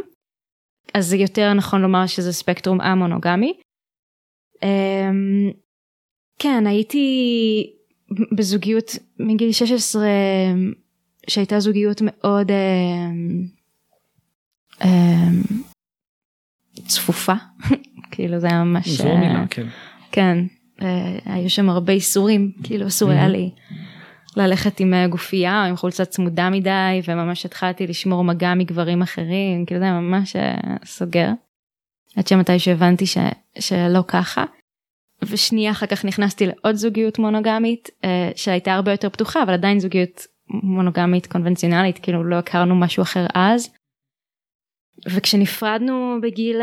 אז 0.94 1.08
זה 1.08 1.18
יותר 1.18 1.54
נכון 1.54 1.82
לומר 1.82 2.08
שזה 2.08 2.34
ספקטרום 2.34 2.82
א-מונוגמי. 2.82 3.54
Um, 4.56 5.54
כן 6.40 6.68
הייתי 6.68 7.08
בזוגיות 8.38 8.92
מגיל 9.20 9.52
16 9.52 10.08
שהייתה 11.28 11.60
זוגיות 11.60 12.02
מאוד 12.06 12.52
um, 12.52 12.54
um, 14.82 15.54
צפופה 16.86 17.34
כאילו 18.12 18.40
זה 18.40 18.48
היה 18.48 18.64
ממש 18.64 18.90
זו 18.90 19.18
מילה 19.18 19.44
כן. 19.50 19.68
כן 20.12 20.38
אה, 20.82 21.18
היו 21.26 21.50
שם 21.50 21.70
הרבה 21.70 21.94
איסורים 21.94 22.52
כאילו 22.64 22.88
אסור 22.88 23.10
היה 23.10 23.28
לי 23.28 23.50
ללכת 24.38 24.80
עם 24.80 24.94
אה, 24.94 25.08
גופייה 25.08 25.64
או 25.64 25.70
עם 25.70 25.76
חולצה 25.76 26.06
צמודה 26.06 26.50
מדי 26.50 27.02
וממש 27.08 27.46
התחלתי 27.46 27.88
לשמור 27.88 28.24
מגע 28.24 28.54
מגברים 28.54 29.02
אחרים 29.02 29.66
כאילו 29.66 29.80
זה 29.80 29.92
ממש 29.92 30.36
אה, 30.36 30.56
סוגר. 30.86 31.30
עד 32.16 32.28
שמתי 32.28 32.60
שהבנתי 32.60 33.06
ש, 33.06 33.18
שלא 33.60 34.04
ככה. 34.08 34.44
ושנייה 35.24 35.72
אחר 35.72 35.86
כך 35.86 36.06
נכנסתי 36.06 36.46
לעוד 36.46 36.76
זוגיות 36.76 37.20
מונוגמית 37.20 37.90
שהייתה 38.36 38.74
הרבה 38.74 38.92
יותר 38.92 39.10
פתוחה 39.10 39.44
אבל 39.44 39.54
עדיין 39.54 39.80
זוגיות 39.80 40.28
מונוגמית 40.50 41.28
קונבנציונלית 41.28 42.00
כאילו 42.00 42.24
לא 42.24 42.36
הכרנו 42.36 42.76
משהו 42.76 43.04
אחר 43.04 43.26
אז. 43.34 43.70
וכשנפרדנו 45.06 46.18
בגיל 46.22 46.62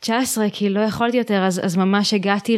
19 0.00 0.46
כאילו 0.52 0.80
לא 0.80 0.86
יכולתי 0.86 1.16
יותר 1.16 1.44
אז, 1.46 1.60
אז 1.64 1.76
ממש 1.76 2.14
הגעתי 2.14 2.56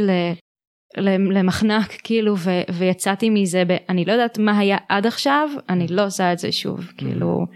למחנק 1.30 1.96
כאילו 2.04 2.36
ו, 2.38 2.50
ויצאתי 2.78 3.30
מזה 3.30 3.64
ב, 3.68 3.76
אני 3.88 4.04
לא 4.04 4.12
יודעת 4.12 4.38
מה 4.38 4.58
היה 4.58 4.76
עד 4.88 5.06
עכשיו 5.06 5.48
אני 5.68 5.86
לא 5.88 6.06
עושה 6.06 6.32
את 6.32 6.38
זה 6.38 6.52
שוב 6.52 6.80
mm-hmm. 6.80 6.98
כאילו 6.98 7.46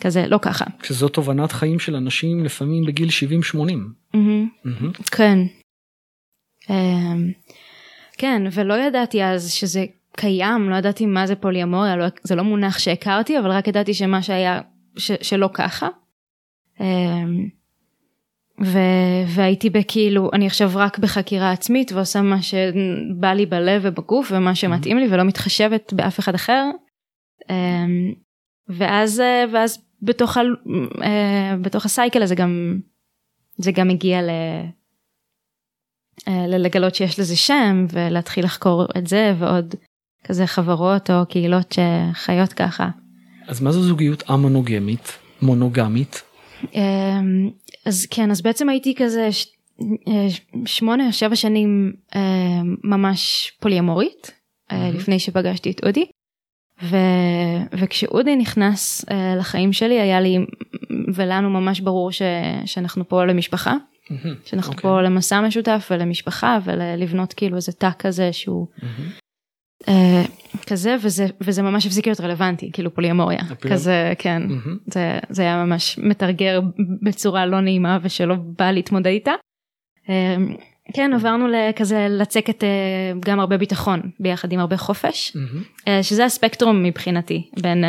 כזה 0.00 0.26
לא 0.26 0.38
ככה. 0.42 0.64
שזו 0.82 1.08
תובנת 1.08 1.52
חיים 1.52 1.78
של 1.78 1.96
אנשים 1.96 2.44
לפעמים 2.44 2.84
בגיל 2.86 3.08
70-80. 3.08 3.12
Mm-hmm. 3.54 4.16
Mm-hmm. 4.66 5.10
כן. 5.10 5.38
Um, 6.62 7.48
כן 8.18 8.42
ולא 8.52 8.74
ידעתי 8.74 9.24
אז 9.24 9.52
שזה 9.52 9.84
קיים 10.16 10.70
לא 10.70 10.76
ידעתי 10.76 11.06
מה 11.06 11.26
זה 11.26 11.36
פוליאמוריה 11.36 11.96
לא, 11.96 12.04
זה 12.22 12.34
לא 12.34 12.44
מונח 12.44 12.78
שהכרתי 12.78 13.38
אבל 13.38 13.50
רק 13.50 13.68
ידעתי 13.68 13.94
שמה 13.94 14.22
שהיה 14.22 14.60
ש, 14.96 15.12
שלא 15.22 15.50
ככה. 15.54 15.88
Um, 16.78 16.82
ו- 18.64 19.26
והייתי 19.26 19.70
בכאילו 19.70 20.30
אני 20.32 20.46
עכשיו 20.46 20.70
רק 20.74 20.98
בחקירה 20.98 21.52
עצמית 21.52 21.92
ועושה 21.92 22.22
מה 22.22 22.42
שבא 22.42 23.32
לי 23.32 23.46
בלב 23.46 23.82
ובגוף 23.84 24.32
ומה 24.34 24.54
שמתאים 24.54 24.98
לי 24.98 25.06
ולא 25.10 25.24
מתחשבת 25.24 25.92
באף 25.92 26.20
אחד 26.20 26.34
אחר. 26.34 26.70
אמ, 27.50 28.12
ואז 28.68 29.22
ואז 29.52 29.78
בתוך, 30.02 30.36
ה, 30.36 30.40
אה, 31.02 31.56
בתוך 31.60 31.84
הסייקל 31.84 32.22
הזה 32.22 32.34
גם 32.34 32.80
זה 33.56 33.72
גם 33.72 33.90
הגיע 33.90 34.22
ל... 34.22 34.30
אה, 36.28 36.46
לגלות 36.46 36.94
שיש 36.94 37.18
לזה 37.18 37.36
שם 37.36 37.86
ולהתחיל 37.92 38.44
לחקור 38.44 38.86
את 38.98 39.06
זה 39.06 39.34
ועוד 39.38 39.74
כזה 40.24 40.46
חברות 40.46 41.10
או 41.10 41.26
קהילות 41.26 41.74
שחיות 41.74 42.52
ככה. 42.52 42.88
אז 43.46 43.60
מה 43.60 43.72
זו 43.72 43.82
זוגיות 43.82 44.30
א-מונוגמית? 44.30 45.18
מונוגמית? 45.42 46.22
אמ, 46.74 47.50
אז 47.86 48.06
כן 48.10 48.30
אז 48.30 48.42
בעצם 48.42 48.68
הייתי 48.68 48.94
כזה 48.94 49.32
ש... 49.32 49.46
אה, 50.08 50.26
שמונה 50.66 51.06
או 51.06 51.12
שבע 51.12 51.36
שנים 51.36 51.92
אה, 52.14 52.20
ממש 52.84 53.52
פוליומורית 53.60 54.30
mm-hmm. 54.30 54.74
לפני 54.94 55.18
שפגשתי 55.18 55.70
את 55.70 55.84
אודי. 55.84 56.06
ו... 56.82 56.96
וכשאודי 57.72 58.36
נכנס 58.36 59.04
לחיים 59.38 59.72
שלי 59.72 60.00
היה 60.00 60.20
לי 60.20 60.38
ולנו 61.14 61.50
ממש 61.50 61.80
ברור 61.80 62.12
ש... 62.12 62.22
שאנחנו 62.64 63.08
פה 63.08 63.24
למשפחה. 63.24 63.74
Mm-hmm. 63.74 64.28
שאנחנו 64.44 64.72
okay. 64.72 64.76
אוקיי. 64.76 64.90
פה 64.90 65.02
למסע 65.02 65.40
משותף 65.40 65.88
ולמשפחה 65.90 66.58
ולבנות 66.64 67.32
כאילו 67.32 67.56
איזה 67.56 67.72
תא 67.72 67.90
כזה 67.98 68.32
שהוא 68.32 68.66
mm-hmm. 68.78 69.21
אה, 69.88 70.22
כזה 70.66 70.96
וזה 71.02 71.26
וזה 71.40 71.62
ממש 71.62 71.86
הפסיק 71.86 72.06
להיות 72.06 72.20
רלוונטי 72.20 72.70
כאילו 72.72 72.94
פוליומוריה 72.94 73.40
כזה 73.60 74.12
כן. 74.18 74.42
זה 74.86 75.18
זה 75.30 75.42
היה 75.42 75.64
ממש 75.64 75.98
מתרגר 75.98 76.60
בצורה 77.02 77.46
לא 77.46 77.60
נעימה 77.60 77.98
ושלא 78.02 78.34
בא 78.58 78.70
להתמודד 78.70 79.06
איתה. 79.06 79.32
אה, 80.08 80.36
כן 80.94 81.12
עברנו 81.14 81.46
לכזה 81.48 82.06
לצקת 82.10 82.64
אה, 82.64 82.68
גם 83.20 83.40
הרבה 83.40 83.56
ביטחון 83.56 84.00
ביחד 84.20 84.52
עם 84.52 84.60
הרבה 84.60 84.76
חופש 84.76 85.36
שזה 86.02 86.24
הספקטרום 86.24 86.82
מבחינתי 86.82 87.50
בין 87.60 87.84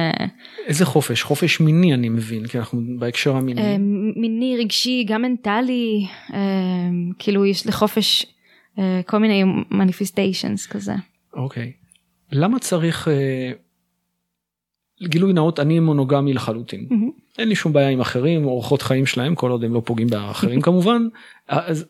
איזה 0.67 0.85
חופש? 0.85 1.23
חופש 1.23 1.59
מיני 1.59 1.93
אני 1.93 2.09
מבין 2.09 2.47
כי 2.47 2.57
אנחנו 2.57 2.81
בהקשר 2.99 3.35
המיני. 3.35 3.77
מיני 4.15 4.57
רגשי 4.59 5.05
גם 5.07 5.21
מנטלי 5.21 6.07
כאילו 7.19 7.45
יש 7.45 7.67
לחופש 7.67 8.25
כל 9.05 9.17
מיני 9.17 9.43
מניפיסטיישנס 9.71 10.67
כזה. 10.67 10.93
אוקיי. 11.33 11.71
למה 12.33 12.59
צריך 12.59 13.07
גילוי 15.03 15.33
נאות 15.33 15.59
אני 15.59 15.79
מונוגמי 15.79 16.33
לחלוטין 16.33 16.87
mm-hmm. 16.91 17.39
אין 17.39 17.49
לי 17.49 17.55
שום 17.55 17.73
בעיה 17.73 17.89
עם 17.89 18.01
אחרים 18.01 18.45
אורחות 18.45 18.81
חיים 18.81 19.05
שלהם 19.05 19.35
כל 19.35 19.51
עוד 19.51 19.63
הם 19.63 19.73
לא 19.73 19.81
פוגעים 19.85 20.07
באחרים 20.07 20.61
כמובן 20.67 21.07
אז 21.47 21.85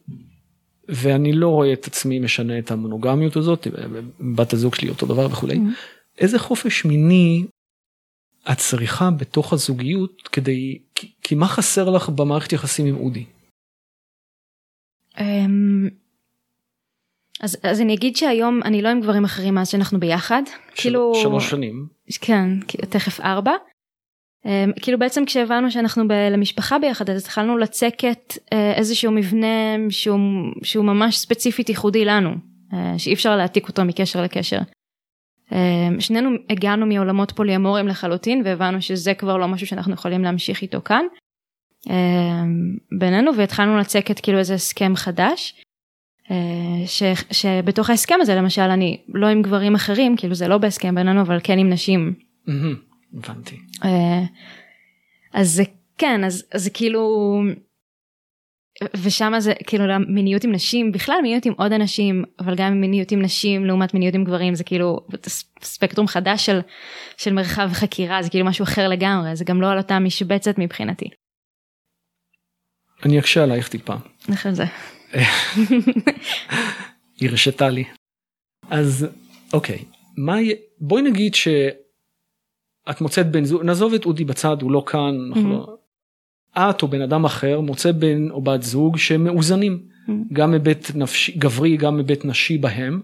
ואני 0.90 1.34
לא 1.34 1.50
רואה 1.50 1.74
את 1.74 1.88
עצמי 1.88 2.20
משנה 2.20 2.60
את 2.60 2.72
המונוגמיות 2.72 3.36
הזאת 3.36 3.68
בת 4.36 4.54
הזוג 4.54 4.76
שלי 4.76 4.90
אותו 4.90 5.06
דבר 5.06 5.26
וכולי 5.32 5.56
mm-hmm. 5.56 6.20
איזה 6.20 6.40
חופש 6.40 6.86
מיני 6.86 7.46
את 8.52 8.58
צריכה 8.58 9.12
בתוך 9.12 9.54
הזוגיות 9.54 10.28
כדי 10.32 10.80
כי, 10.96 11.12
כי 11.22 11.36
מה 11.36 11.48
חסר 11.48 11.90
לך 11.90 12.10
במערכת 12.10 12.54
יחסים 12.54 12.86
עם 12.86 12.96
אודי. 12.96 13.26
אמ, 15.20 15.90
אז, 17.44 17.58
אז 17.64 17.82
אני 17.82 17.94
אגיד 17.94 18.16
שהיום 18.16 18.64
אני 18.64 18.82
לא 18.82 18.90
עם 18.90 19.02
גברים 19.02 19.24
אחרים 19.24 19.56
מאז 19.56 19.70
שאנחנו 19.70 20.00
ביחד. 20.00 20.42
של, 20.46 20.82
כאילו... 20.82 21.12
שלוש 21.16 21.50
שנים. 21.50 21.88
כן, 22.22 22.50
תכף 22.90 23.20
ארבע. 23.22 23.52
Um, 24.46 24.82
כאילו 24.82 25.00
בעצם 25.00 25.26
כשהבנו 25.26 25.72
שאנחנו 25.72 26.08
ב- 26.08 26.30
למשפחה 26.32 26.80
ביחד 26.80 27.10
אז 27.10 27.22
התחלנו 27.22 27.58
לצקת 27.58 28.34
uh, 28.34 28.56
איזשהו 28.76 29.12
מבנה 29.12 29.76
שהוא, 29.90 30.20
שהוא 30.64 30.86
ממש 30.86 31.18
ספציפית 31.18 31.70
ייחודי 31.70 32.06
לנו, 32.06 32.32
uh, 32.72 32.76
שאי 32.98 33.14
אפשר 33.14 33.36
להעתיק 33.36 33.68
אותו 33.68 33.86
מקשר 33.86 34.24
לקשר. 34.24 34.60
Uh, 35.50 35.54
שנינו 36.00 36.30
הגענו 36.50 36.86
מעולמות 36.86 37.32
פוליאמוריים 37.32 37.88
לחלוטין 37.88 38.42
והבנו 38.46 38.82
שזה 38.82 39.14
כבר 39.14 39.38
לא 39.38 39.48
משהו 39.48 39.68
שאנחנו 39.68 39.94
יכולים 39.94 40.24
להמשיך 40.24 40.62
איתו 40.62 40.82
כאן. 40.86 41.06
uh, 41.88 41.92
בינינו 43.00 43.36
והתחלנו 43.38 43.78
לצקת 43.78 44.20
כאילו 44.20 44.40
איזה 44.40 44.54
הסכם 44.54 44.96
חדש. 44.96 45.64
אה, 46.32 46.88
ש, 46.88 47.04
שבתוך 47.32 47.90
ההסכם 47.90 48.16
הזה 48.22 48.36
למשל 48.36 48.62
אני 48.62 49.02
לא 49.08 49.28
עם 49.28 49.42
גברים 49.42 49.76
אחרים 49.76 50.18
כאילו 50.18 50.36
זה 50.36 50.48
לא 50.48 50.58
בהסכם 50.58 50.96
בינינו 50.96 51.22
אבל 51.22 51.40
כן 51.44 51.58
עם 51.58 51.70
נשים. 51.70 52.14
הבנתי. 53.14 53.60
אה, 53.84 54.24
אז 55.34 55.50
זה 55.50 55.64
כן 55.98 56.24
אז 56.24 56.44
זה 56.54 56.70
כאילו 56.70 57.34
ושם 59.04 59.34
זה 59.40 59.54
כאילו 59.68 59.86
מיניות 60.08 60.44
עם 60.44 60.52
נשים 60.52 60.92
בכלל 60.92 61.16
מיניות 61.22 61.46
עם 61.46 61.54
עוד 61.58 61.74
אנשים 61.74 62.24
אבל 62.40 62.56
גם 62.56 62.82
מיניות 62.82 63.12
עם 63.12 63.22
נשים 63.22 63.66
לעומת 63.66 63.94
מיניות 63.94 64.16
עם 64.16 64.24
גברים 64.24 64.56
זה 64.56 64.64
כאילו 64.64 65.00
ספקטרום 65.62 66.08
חדש 66.08 66.46
של, 66.46 66.60
של 67.18 67.34
מרחב 67.34 67.70
חקירה 67.74 68.22
זה 68.22 68.30
כאילו 68.30 68.46
משהו 68.46 68.64
אחר 68.64 68.88
לגמרי 68.90 69.36
זה 69.36 69.46
גם 69.46 69.62
לא 69.62 69.72
על 69.72 69.78
אותה 69.78 70.00
משבצת 70.00 70.56
מבחינתי. 70.58 71.10
אני 73.06 73.20
אקשה 73.20 73.44
עלייך 73.44 73.70
טיפה. 73.70 73.94
נכון 74.30 74.54
זה. 74.54 74.66
היא 77.20 77.30
הרשתה 77.30 77.70
לי. 77.70 77.84
אז 78.70 79.08
אוקיי, 79.54 79.86
מה, 80.18 80.36
בואי 80.80 81.02
נגיד 81.02 81.36
שאת 81.36 83.02
מוצאת 83.02 83.32
בן 83.32 83.46
זוג, 83.46 83.64
נעזוב 83.64 83.94
את 83.94 84.06
אודי 84.06 84.26
בצד, 84.26 84.62
הוא 84.62 84.72
לא 84.72 84.84
כאן, 84.88 85.32
mm-hmm. 85.34 85.40
לא... 85.40 85.78
את 86.58 86.82
או 86.82 86.88
בן 86.88 87.02
אדם 87.02 87.26
אחר 87.26 87.62
מוצא 87.62 87.92
בן 87.92 88.32
או 88.32 88.42
בת 88.42 88.62
זוג 88.62 88.98
שמאוזנים, 88.98 89.88
mm-hmm. 89.90 90.12
גם 90.34 90.54
היבט 90.54 90.96
נפשי, 90.96 91.32
גברי, 91.32 91.78
גם 91.78 91.98
היבט 91.98 92.26
נשי 92.26 92.58
בהם. 92.58 93.02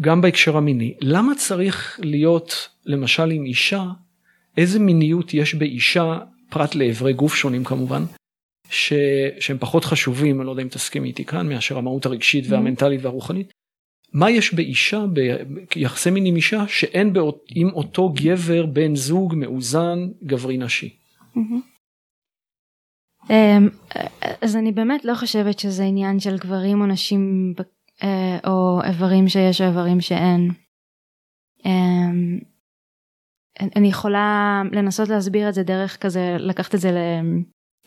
גם 0.00 0.20
בהקשר 0.20 0.56
המיני, 0.56 0.94
למה 1.00 1.34
צריך 1.34 2.00
להיות 2.02 2.68
למשל 2.84 3.30
עם 3.30 3.44
אישה, 3.44 3.84
איזה 4.56 4.78
מיניות 4.78 5.34
יש 5.34 5.54
באישה, 5.54 6.18
פרט 6.50 6.74
לאיברי 6.74 7.12
גוף 7.12 7.34
שונים 7.34 7.64
כמובן, 7.64 8.02
ש... 8.70 8.92
שהם 9.40 9.58
פחות 9.58 9.84
חשובים, 9.84 10.40
אני 10.40 10.46
לא 10.46 10.50
יודע 10.50 10.62
אם 10.62 10.68
תסכים 10.68 11.04
איתי 11.04 11.24
כאן, 11.24 11.48
מאשר 11.48 11.78
המהות 11.78 12.06
הרגשית 12.06 12.44
mm-hmm. 12.44 12.52
והמנטלית 12.52 13.00
והרוחנית. 13.02 13.52
מה 14.12 14.30
יש 14.30 14.54
באישה, 14.54 15.04
ביחסי 15.76 16.10
מין 16.10 16.26
עם 16.26 16.36
אישה, 16.36 16.68
שאין 16.68 17.12
באות... 17.12 17.44
עם 17.54 17.68
אותו 17.68 18.12
גבר 18.12 18.66
בן 18.66 18.94
זוג 18.94 19.34
מאוזן 19.36 19.98
גברי 20.24 20.58
נשי? 20.58 20.96
Mm-hmm. 21.36 21.70
אמ, 23.30 23.68
אז 24.42 24.56
אני 24.56 24.72
באמת 24.72 25.04
לא 25.04 25.14
חושבת 25.14 25.58
שזה 25.58 25.84
עניין 25.84 26.20
של 26.20 26.36
גברים 26.38 26.80
או 26.80 26.86
נשים 26.86 27.54
אה, 28.02 28.38
או 28.46 28.80
איברים 28.84 29.28
שיש 29.28 29.60
או 29.60 29.66
איברים 29.66 30.00
שאין. 30.00 30.50
אמ, 31.64 32.38
אני 33.76 33.88
יכולה 33.88 34.62
לנסות 34.72 35.08
להסביר 35.08 35.48
את 35.48 35.54
זה 35.54 35.62
דרך 35.62 35.96
כזה 35.96 36.36
לקחת 36.38 36.74
את 36.74 36.80
זה 36.80 36.90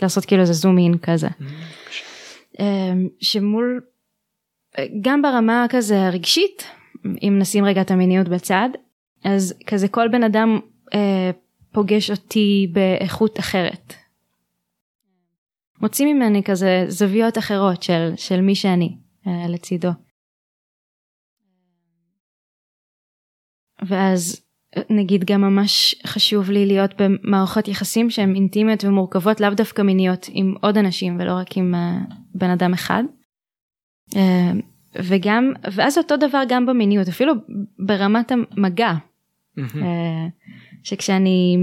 לעשות 0.02 0.26
כאילו 0.26 0.42
איזה 0.42 0.54
זום 0.54 0.78
אין 0.78 0.98
כזה. 0.98 1.28
אמ, 2.60 3.08
שמול 3.20 3.82
גם 5.02 5.22
ברמה 5.22 5.66
כזה 5.70 6.08
הרגשית 6.08 6.64
אם 7.06 7.36
נשים 7.40 7.66
רגע 7.66 7.82
את 7.82 7.92
המיניות 7.92 8.28
בצד 8.28 8.70
אז 9.24 9.54
כזה 9.68 9.88
כל 9.88 10.08
בן 10.08 10.24
אדם 10.24 10.60
אה, 10.94 11.32
פוגש 11.72 12.12
אותי 12.12 12.68
באיכות 12.74 13.40
אחרת. 13.40 13.94
מוציא 15.82 16.06
ממני 16.06 16.44
כזה 16.44 16.86
זוויות 16.88 17.38
אחרות 17.38 17.84
של, 17.84 18.14
של 18.16 18.42
מי 18.42 18.56
שאני 18.56 18.98
אה, 19.28 19.48
לצידו. 19.50 19.90
ואז 23.88 24.46
נגיד 24.90 25.24
גם 25.26 25.42
ממש 25.42 25.96
חשוב 26.08 26.52
לי 26.52 26.66
להיות 26.66 27.02
במערכות 27.02 27.68
יחסים 27.68 28.10
שהן 28.10 28.36
אינטימיות 28.36 28.84
ומורכבות 28.84 29.42
לאו 29.42 29.50
דווקא 29.50 29.82
מיניות 29.82 30.30
עם 30.32 30.56
עוד 30.62 30.78
אנשים 30.78 31.18
ולא 31.20 31.34
רק 31.34 31.58
עם 31.58 31.76
uh, 31.76 32.14
בן 32.36 32.50
אדם 32.50 32.74
אחד. 32.74 33.04
Uh, 34.10 34.18
וגם 34.96 35.54
ואז 35.72 35.98
אותו 35.98 36.18
דבר 36.18 36.42
גם 36.48 36.66
במיניות 36.66 37.08
אפילו 37.08 37.34
ברמת 37.80 38.32
המגע. 38.32 38.94
Uh, 39.60 39.64
שכשאני 40.84 41.58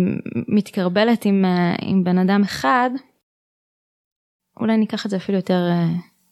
מתקרבלת 0.49 1.25
עם, 1.25 1.45
עם 1.83 2.05
בן 2.05 2.19
אדם 2.19 2.43
אחד 2.43 2.91
אולי 4.61 4.77
ניקח 4.77 5.07
את 5.07 5.11
זה 5.11 5.17
אפילו 5.17 5.39
יותר 5.39 5.69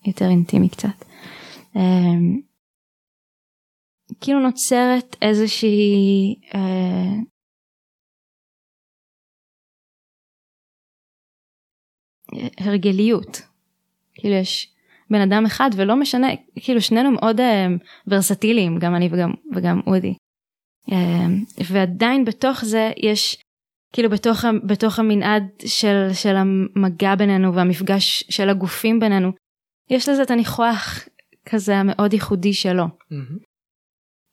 יותר 0.06 0.28
אינטימי 0.28 0.68
קצת. 0.68 1.04
כאילו 4.20 4.40
נוצרת 4.40 5.16
איזושהי 5.22 6.34
אה, 6.54 7.14
הרגליות. 12.58 13.42
כאילו 14.14 14.34
יש 14.34 14.74
בן 15.10 15.20
אדם 15.20 15.46
אחד 15.46 15.70
ולא 15.76 15.96
משנה, 15.96 16.28
כאילו 16.60 16.80
שנינו 16.80 17.10
מאוד 17.10 17.40
אה, 17.40 17.66
ורסטיליים, 18.06 18.78
גם 18.78 18.94
אני 18.94 19.08
וגם, 19.12 19.30
וגם 19.54 19.80
אודי. 19.86 20.14
אה, 20.92 21.26
ועדיין 21.72 22.24
בתוך 22.24 22.64
זה 22.64 22.90
יש, 22.96 23.42
כאילו 23.92 24.10
בתוך, 24.10 24.44
בתוך 24.66 24.98
המנעד 24.98 25.42
של, 25.66 26.08
של 26.12 26.34
המגע 26.36 27.14
בינינו 27.14 27.54
והמפגש 27.54 28.24
של 28.30 28.48
הגופים 28.48 29.00
בינינו, 29.00 29.32
יש 29.90 30.08
לזה 30.08 30.22
את 30.22 30.30
הניחוח 30.30 31.08
כזה 31.44 31.76
המאוד 31.76 32.12
ייחודי 32.12 32.52
שלו. 32.52 32.84
Mm-hmm. 32.84 33.48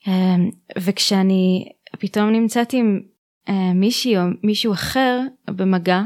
אמ, 0.07 0.49
וכשאני 0.77 1.65
פתאום 1.99 2.29
נמצאת 2.29 2.73
עם 2.73 2.99
אה, 3.49 3.73
מישהי 3.73 4.17
או 4.17 4.23
מישהו 4.43 4.73
אחר 4.73 5.19
במגע 5.47 6.01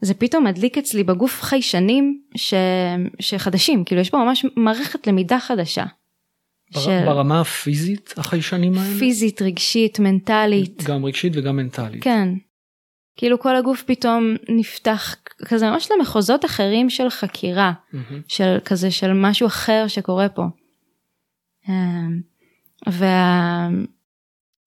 זה 0.00 0.14
פתאום 0.14 0.44
מדליק 0.44 0.78
אצלי 0.78 1.04
בגוף 1.04 1.42
חיישנים 1.42 2.20
ש... 2.34 2.54
שחדשים 3.20 3.84
כאילו 3.84 4.00
יש 4.00 4.10
פה 4.10 4.18
ממש 4.18 4.46
מערכת 4.56 5.06
למידה 5.06 5.40
חדשה. 5.40 5.84
בר... 6.74 6.80
של... 6.80 7.02
ברמה 7.04 7.40
הפיזית 7.40 8.14
החיישנים 8.16 8.74
האלה? 8.78 8.98
פיזית 8.98 9.42
רגשית 9.42 9.98
מנטלית. 9.98 10.82
גם 10.82 11.04
רגשית 11.04 11.32
וגם 11.36 11.56
מנטלית. 11.56 12.02
כן. 12.02 12.28
כאילו 13.16 13.38
כל 13.38 13.56
הגוף 13.56 13.82
פתאום 13.82 14.36
נפתח 14.48 15.16
כזה 15.44 15.70
ממש 15.70 15.88
למחוזות 15.90 16.44
אחרים 16.44 16.90
של 16.90 17.10
חקירה 17.10 17.72
mm-hmm. 17.72 17.96
של 18.28 18.58
כזה 18.64 18.90
של 18.90 19.12
משהו 19.12 19.46
אחר 19.46 19.84
שקורה 19.88 20.28
פה. 20.28 20.42
וה... 22.86 23.68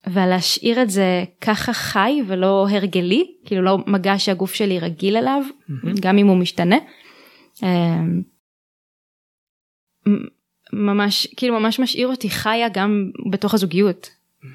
ולהשאיר 0.06 0.82
את 0.82 0.90
זה 0.90 1.24
ככה 1.40 1.72
חי 1.72 2.20
ולא 2.26 2.66
הרגלי, 2.70 3.34
כאילו 3.44 3.62
לא 3.62 3.78
מגע 3.86 4.18
שהגוף 4.18 4.54
שלי 4.54 4.78
רגיל 4.78 5.16
אליו, 5.16 5.42
mm-hmm. 5.48 6.00
גם 6.00 6.18
אם 6.18 6.26
הוא 6.26 6.36
משתנה. 6.36 6.76
אמ, 7.62 8.22
ממש, 10.72 11.26
כאילו 11.36 11.60
ממש 11.60 11.80
משאיר 11.80 12.08
אותי 12.08 12.30
חיה 12.30 12.68
גם 12.68 13.10
בתוך 13.30 13.54
הזוגיות. 13.54 14.10
Mm-hmm. 14.42 14.46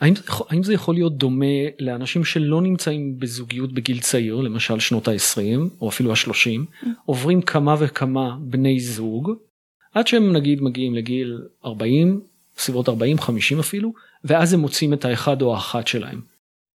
האם, 0.00 0.14
האם 0.48 0.62
זה 0.62 0.74
יכול 0.74 0.94
להיות 0.94 1.18
דומה 1.18 1.46
לאנשים 1.80 2.24
שלא 2.24 2.62
נמצאים 2.62 3.18
בזוגיות 3.18 3.72
בגיל 3.72 4.00
צעיר, 4.00 4.36
למשל 4.36 4.80
שנות 4.80 5.08
ה-20 5.08 5.80
או 5.80 5.88
אפילו 5.88 6.10
ה-30, 6.10 6.26
mm-hmm. 6.26 6.86
עוברים 7.04 7.42
כמה 7.42 7.74
וכמה 7.78 8.36
בני 8.40 8.80
זוג, 8.80 9.32
עד 9.94 10.06
שהם 10.06 10.32
נגיד 10.32 10.62
מגיעים 10.62 10.94
לגיל 10.94 11.38
40, 11.64 12.20
סביבות 12.58 12.88
40-50 12.88 12.92
אפילו, 13.60 13.92
ואז 14.24 14.52
הם 14.52 14.60
מוצאים 14.60 14.92
את 14.92 15.04
האחד 15.04 15.42
או 15.42 15.54
האחת 15.54 15.86
שלהם. 15.86 16.20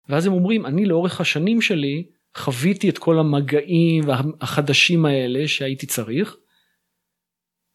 ואז 0.08 0.26
הם 0.26 0.32
אומרים, 0.32 0.66
אני 0.66 0.86
לאורך 0.86 1.20
השנים 1.20 1.60
שלי 1.60 2.04
חוויתי 2.36 2.88
את 2.88 2.98
כל 2.98 3.18
המגעים 3.18 4.04
החדשים 4.40 5.06
האלה 5.06 5.48
שהייתי 5.48 5.86
צריך, 5.86 6.36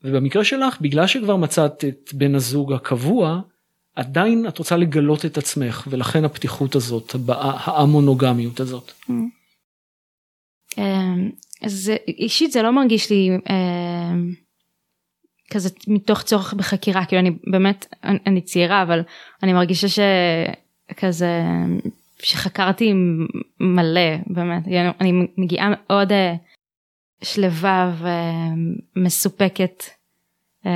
ובמקרה 0.04 0.44
שלך 0.44 0.82
בגלל 0.82 1.08
שכבר 1.08 1.36
מצאת 1.36 1.86
את 1.86 2.14
בן 2.14 2.36
הזוג 2.36 2.74
הקבוע 2.74 3.42
עדיין 3.96 4.48
את 4.48 4.58
רוצה 4.58 4.78
לגלות 4.78 5.26
את 5.26 5.38
עצמך 5.38 5.88
ולכן 5.90 6.26
הפתיחות 6.26 6.76
הזאת 6.76 7.16
המונוגמיות 7.66 8.60
הזאת. 8.60 8.92
אמ, 10.78 11.30
אז 11.62 11.92
אישית 12.08 12.52
זה 12.52 12.62
לא 12.62 12.72
מרגיש 12.72 13.10
לי 13.10 13.30
אמ, 13.50 14.34
כזה 15.50 15.70
מתוך 15.88 16.22
צורך 16.22 16.54
בחקירה 16.54 17.06
כאילו 17.06 17.20
אני 17.22 17.32
באמת 17.48 17.94
אני 18.04 18.42
צעירה 18.42 18.84
אבל 18.84 19.02
אני 19.44 19.54
מרגישה 19.54 19.88
שכזה 19.88 21.42
שחקרתי 22.22 22.94
מלא 23.60 24.18
באמת. 24.28 24.64
אני 25.02 25.12
מגיעה 25.38 25.70
מאוד 25.70 26.12
אה, 26.12 26.36
שלווה 27.24 27.92
ומסופקת 28.96 29.84
אה, 30.66 30.72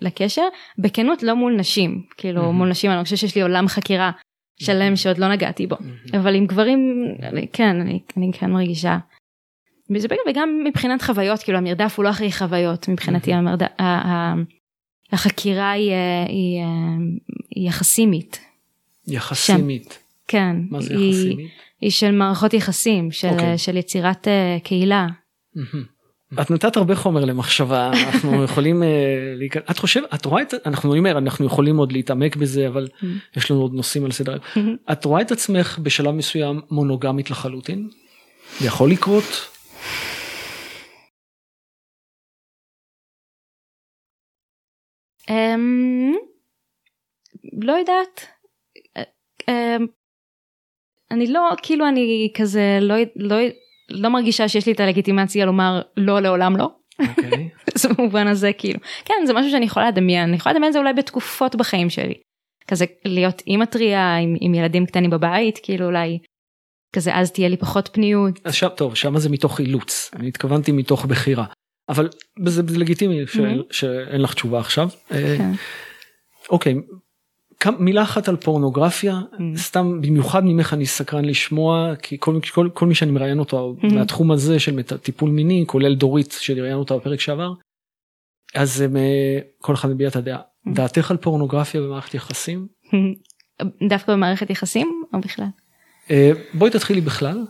לקשר 0.00 0.42
בכנות 0.78 1.22
לא 1.22 1.34
מול 1.34 1.56
נשים. 1.56 2.02
כאילו 2.16 2.52
מול 2.52 2.68
נשים 2.68 2.90
אני 2.90 3.04
חושבת 3.04 3.18
שיש 3.18 3.36
לי 3.36 3.42
עולם 3.42 3.68
חקירה 3.68 4.10
שלם 4.56 4.96
שעוד 4.96 5.18
לא 5.18 5.28
נגעתי 5.32 5.66
בו. 5.66 5.76
אבל 6.12 6.34
עם 6.34 6.46
גברים 6.46 7.08
כן 7.52 7.80
אני, 7.80 8.00
אני 8.16 8.30
כן 8.32 8.50
מרגישה. 8.50 8.98
וגם 10.28 10.64
מבחינת 10.64 11.02
חוויות 11.02 11.42
כאילו 11.42 11.58
המרדף 11.58 11.94
הוא 11.96 12.04
לא 12.04 12.10
אחרי 12.10 12.32
חוויות 12.32 12.88
מבחינתי 12.88 13.32
המרדף, 13.32 13.66
החקירה 15.12 15.70
היא, 15.70 15.90
אה, 15.90 16.24
היא, 16.28 16.62
היא 17.50 17.68
יחסימית. 17.68 18.40
יחסימית. 19.06 19.98
כן. 20.28 20.56
מה 20.70 20.80
זה 20.80 20.96
היא, 20.96 21.10
יחסימית? 21.10 21.50
היא 21.80 21.90
של 21.90 22.12
מערכות 22.12 22.54
יחסים 22.54 23.10
של, 23.10 23.28
okay. 23.28 23.32
אוקיי. 23.32 23.58
של 23.58 23.76
יצירת 23.76 24.28
קהילה. 24.64 25.06
את 26.40 26.50
נתת 26.50 26.76
הרבה 26.76 26.94
חומר 26.94 27.24
למחשבה 27.24 27.90
אנחנו 27.92 28.44
יכולים 28.44 28.82
להיכנס 29.36 29.62
את 29.70 29.78
חושבת 29.78 30.14
את 30.14 30.24
רואה 30.24 30.42
את 30.42 30.54
אנחנו 30.66 30.92
אני 30.92 30.98
אומר 30.98 31.18
אנחנו 31.18 31.46
יכולים 31.46 31.76
עוד 31.76 31.92
להתעמק 31.92 32.36
בזה 32.36 32.68
אבל 32.68 32.88
יש 33.36 33.50
לנו 33.50 33.60
עוד 33.60 33.74
נושאים 33.74 34.04
על 34.04 34.12
סדר 34.12 34.36
את 34.92 35.04
רואה 35.04 35.20
את 35.20 35.32
עצמך 35.32 35.78
בשלב 35.82 36.10
מסוים 36.10 36.60
מונוגמית 36.70 37.30
לחלוטין? 37.30 37.88
זה 38.60 38.66
יכול 38.66 38.90
לקרות? 38.90 39.53
לא 47.52 47.72
יודעת. 47.72 48.26
Um, 49.42 49.86
אני 51.10 51.26
לא 51.26 51.50
כאילו 51.62 51.88
אני 51.88 52.32
כזה 52.34 52.78
לא 52.80 52.94
לא 53.16 53.36
לא 53.90 54.08
מרגישה 54.08 54.48
שיש 54.48 54.66
לי 54.66 54.72
את 54.72 54.80
הלגיטימציה 54.80 55.46
לומר 55.46 55.82
לא 55.96 56.20
לעולם 56.20 56.56
לא. 56.56 56.70
אוקיי. 57.08 57.48
במובן 57.98 58.26
הזה 58.26 58.52
כאילו 58.58 58.80
כן 59.04 59.14
זה 59.26 59.32
משהו 59.34 59.50
שאני 59.50 59.64
יכולה 59.64 59.88
לדמיין 59.88 60.28
אני 60.28 60.36
יכולה 60.36 60.52
לדמיין 60.52 60.72
זה 60.72 60.78
אולי 60.78 60.92
בתקופות 60.92 61.54
בחיים 61.54 61.90
שלי. 61.90 62.14
כזה 62.68 62.84
להיות 63.04 63.42
אימא 63.46 63.64
טריה 63.64 64.16
עם, 64.16 64.34
עם 64.40 64.54
ילדים 64.54 64.86
קטנים 64.86 65.10
בבית 65.10 65.58
כאילו 65.62 65.86
אולי 65.86 66.18
כזה 66.96 67.14
אז 67.14 67.32
תהיה 67.32 67.48
לי 67.48 67.56
פחות 67.56 67.90
פניות. 67.92 68.40
אז 68.44 68.54
שם 68.54 68.68
טוב 68.76 68.94
שם 68.94 69.18
זה 69.18 69.30
מתוך 69.30 69.60
אילוץ 69.60 70.10
אני 70.16 70.28
התכוונתי 70.28 70.72
מתוך 70.72 71.06
בחירה 71.06 71.44
אבל 71.88 72.08
זה, 72.46 72.62
לגיטימי 72.78 73.24
mm-hmm. 73.24 73.62
שאין 73.70 74.20
לך 74.20 74.34
תשובה 74.34 74.60
עכשיו. 74.60 74.88
אה, 75.12 75.34
כן. 75.38 75.52
אוקיי 76.50 76.74
מילה 77.78 78.02
אחת 78.02 78.28
על 78.28 78.36
פורנוגרפיה 78.36 79.20
mm. 79.32 79.36
סתם 79.56 80.00
במיוחד 80.00 80.44
ממך 80.44 80.72
אני 80.72 80.86
סקרן 80.86 81.24
לשמוע 81.24 81.96
כי 81.96 82.16
כל, 82.20 82.40
כל, 82.54 82.68
כל 82.74 82.86
מי 82.86 82.94
שאני 82.94 83.10
מראיין 83.10 83.38
אותו 83.38 83.76
mm-hmm. 83.78 83.94
מהתחום 83.94 84.30
הזה 84.30 84.58
של 84.58 84.82
טיפול 84.82 85.30
מיני 85.30 85.64
כולל 85.66 85.94
דורית 85.94 86.36
שראיין 86.40 86.74
אותה 86.76 86.96
בפרק 86.96 87.20
שעבר. 87.20 87.52
אז 88.54 88.84
אה, 88.96 89.38
כל 89.58 89.74
אחד 89.74 89.88
מביע 89.88 90.08
את 90.08 90.16
הדעה 90.16 90.38
mm-hmm. 90.38 90.74
דעתך 90.74 91.10
על 91.10 91.16
פורנוגרפיה 91.16 91.80
במערכת 91.80 92.14
יחסים? 92.14 92.66
דווקא 93.88 94.12
במערכת 94.12 94.50
יחסים 94.50 95.02
או 95.14 95.20
בכלל? 95.20 95.46
אה, 96.10 96.30
בואי 96.54 96.70
תתחילי 96.70 97.00
בכלל. 97.00 97.44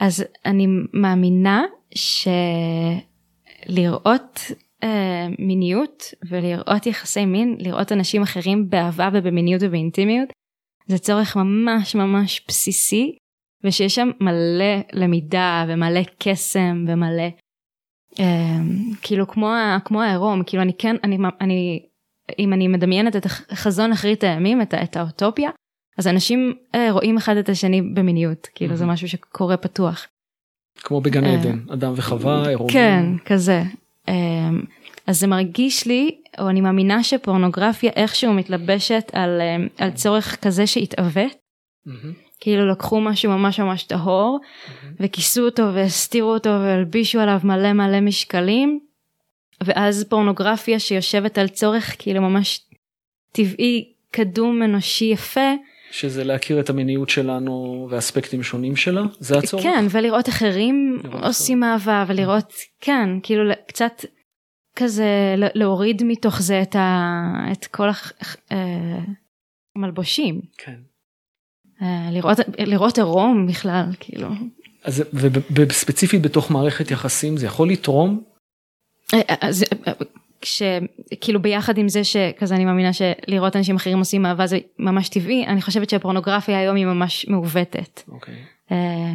אז 0.00 0.24
אני 0.44 0.66
מאמינה 0.92 1.64
שלראות 3.68 4.40
אה, 4.82 5.26
מיניות 5.38 6.04
ולראות 6.28 6.86
יחסי 6.86 7.24
מין, 7.26 7.56
לראות 7.58 7.92
אנשים 7.92 8.22
אחרים 8.22 8.70
באהבה 8.70 9.08
ובמיניות 9.12 9.62
ובאינטימיות, 9.64 10.28
זה 10.86 10.98
צורך 10.98 11.36
ממש 11.36 11.94
ממש 11.94 12.44
בסיסי, 12.48 13.16
ושיש 13.64 13.94
שם 13.94 14.10
מלא 14.20 14.82
למידה 14.92 15.64
ומלא 15.68 16.00
קסם 16.18 16.84
ומלא, 16.88 17.28
אה, 18.20 18.58
כאילו 19.02 19.28
כמו, 19.28 19.52
כמו 19.84 20.02
העירום, 20.02 20.42
כאילו 20.46 20.62
אני 20.62 20.72
כן, 20.78 20.96
אני, 21.04 21.18
אני, 21.40 21.86
אם 22.38 22.52
אני 22.52 22.68
מדמיינת 22.68 23.16
את 23.16 23.26
החזון 23.26 23.92
אחרית 23.92 24.24
הימים, 24.24 24.62
את, 24.62 24.74
את 24.74 24.96
האוטופיה, 24.96 25.50
אז 25.98 26.06
אנשים 26.06 26.54
אה, 26.74 26.90
רואים 26.90 27.16
אחד 27.16 27.36
את 27.36 27.48
השני 27.48 27.82
במיניות, 27.82 28.48
כאילו 28.54 28.72
mm-hmm. 28.72 28.76
זה 28.76 28.86
משהו 28.86 29.08
שקורה 29.08 29.56
פתוח. 29.56 30.06
כמו 30.82 31.00
בגן 31.00 31.24
אה, 31.24 31.34
עדן, 31.34 31.58
אדם 31.72 31.92
וחווה, 31.96 32.48
עירום. 32.48 32.70
כן, 32.70 33.04
כזה. 33.24 33.62
אמ, 34.08 34.62
אז 35.06 35.20
זה 35.20 35.26
מרגיש 35.26 35.86
לי, 35.86 36.20
או 36.38 36.48
אני 36.48 36.60
מאמינה 36.60 37.02
שפורנוגרפיה 37.02 37.90
איכשהו 37.96 38.32
מתלבשת 38.32 39.10
על, 39.12 39.40
אמ, 39.40 39.68
על 39.78 39.90
צורך 39.90 40.36
כזה 40.42 40.66
שהתעוות. 40.66 41.32
Mm-hmm. 41.86 41.90
כאילו 42.40 42.68
לקחו 42.68 43.00
משהו 43.00 43.30
ממש 43.30 43.60
ממש 43.60 43.82
טהור 43.82 44.40
mm-hmm. 44.42 44.86
וכיסו 45.00 45.44
אותו 45.44 45.74
והסתירו 45.74 46.34
אותו 46.34 46.50
והלבישו 46.50 47.20
עליו 47.20 47.40
מלא 47.44 47.72
מלא 47.72 48.00
משקלים 48.00 48.80
ואז 49.64 50.04
פורנוגרפיה 50.08 50.78
שיושבת 50.78 51.38
על 51.38 51.48
צורך 51.48 51.96
כאילו 51.98 52.22
ממש 52.22 52.60
טבעי 53.32 53.92
קדום 54.10 54.62
אנושי 54.62 55.04
יפה 55.04 55.54
שזה 55.90 56.24
להכיר 56.24 56.60
את 56.60 56.70
המיניות 56.70 57.08
שלנו 57.08 57.86
ואספקטים 57.90 58.42
שונים 58.42 58.76
שלה? 58.76 59.02
זה 59.20 59.38
הצורך? 59.38 59.62
כן 59.62 59.84
ולראות 59.90 60.28
אחרים 60.28 61.02
עושים 61.22 61.64
אהבה 61.64 62.04
ולראות 62.08 62.52
כן 62.80 63.08
כאילו 63.22 63.52
קצת 63.68 64.04
כזה 64.76 65.34
להוריד 65.36 66.02
מתוך 66.04 66.42
זה 66.42 66.62
את, 66.62 66.76
ה, 66.76 67.18
את 67.52 67.66
כל 67.66 67.88
המלבושים. 69.76 70.40
כן. 70.58 70.80
אה, 71.82 72.08
לראות 72.12 72.38
לראות 72.58 72.98
עירום 72.98 73.46
בכלל 73.46 73.84
כאילו. 74.00 74.28
אז 74.84 75.04
וספציפית 75.56 76.22
בתוך 76.22 76.50
מערכת 76.50 76.90
יחסים 76.90 77.36
זה 77.36 77.46
יכול 77.46 77.70
לתרום. 77.70 78.22
אה, 79.14 79.20
אה, 79.30 79.34
אז 79.40 79.64
כשכאילו 80.40 81.42
ביחד 81.42 81.78
עם 81.78 81.88
זה 81.88 82.04
שכזה 82.04 82.54
אני 82.54 82.64
מאמינה 82.64 82.90
שלראות 82.92 83.56
אנשים 83.56 83.76
אחרים 83.76 83.98
עושים 83.98 84.26
אהבה 84.26 84.46
זה 84.46 84.58
ממש 84.78 85.08
טבעי 85.08 85.46
אני 85.46 85.62
חושבת 85.62 85.90
שהפורנוגרפיה 85.90 86.58
היום 86.58 86.76
היא 86.76 86.86
ממש 86.86 87.26
מעוותת. 87.28 88.02
Okay. 88.08 88.12
אוקיי. 88.12 88.34
אה, 88.72 89.12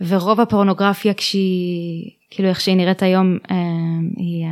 ורוב 0.00 0.40
הפורנוגרפיה 0.40 1.14
כשהיא 1.14 2.10
כאילו 2.30 2.48
איך 2.48 2.60
שהיא 2.60 2.76
נראית 2.76 3.02
היום 3.02 3.38
אה, 3.50 3.56
היא, 4.16 4.44
אה, 4.44 4.50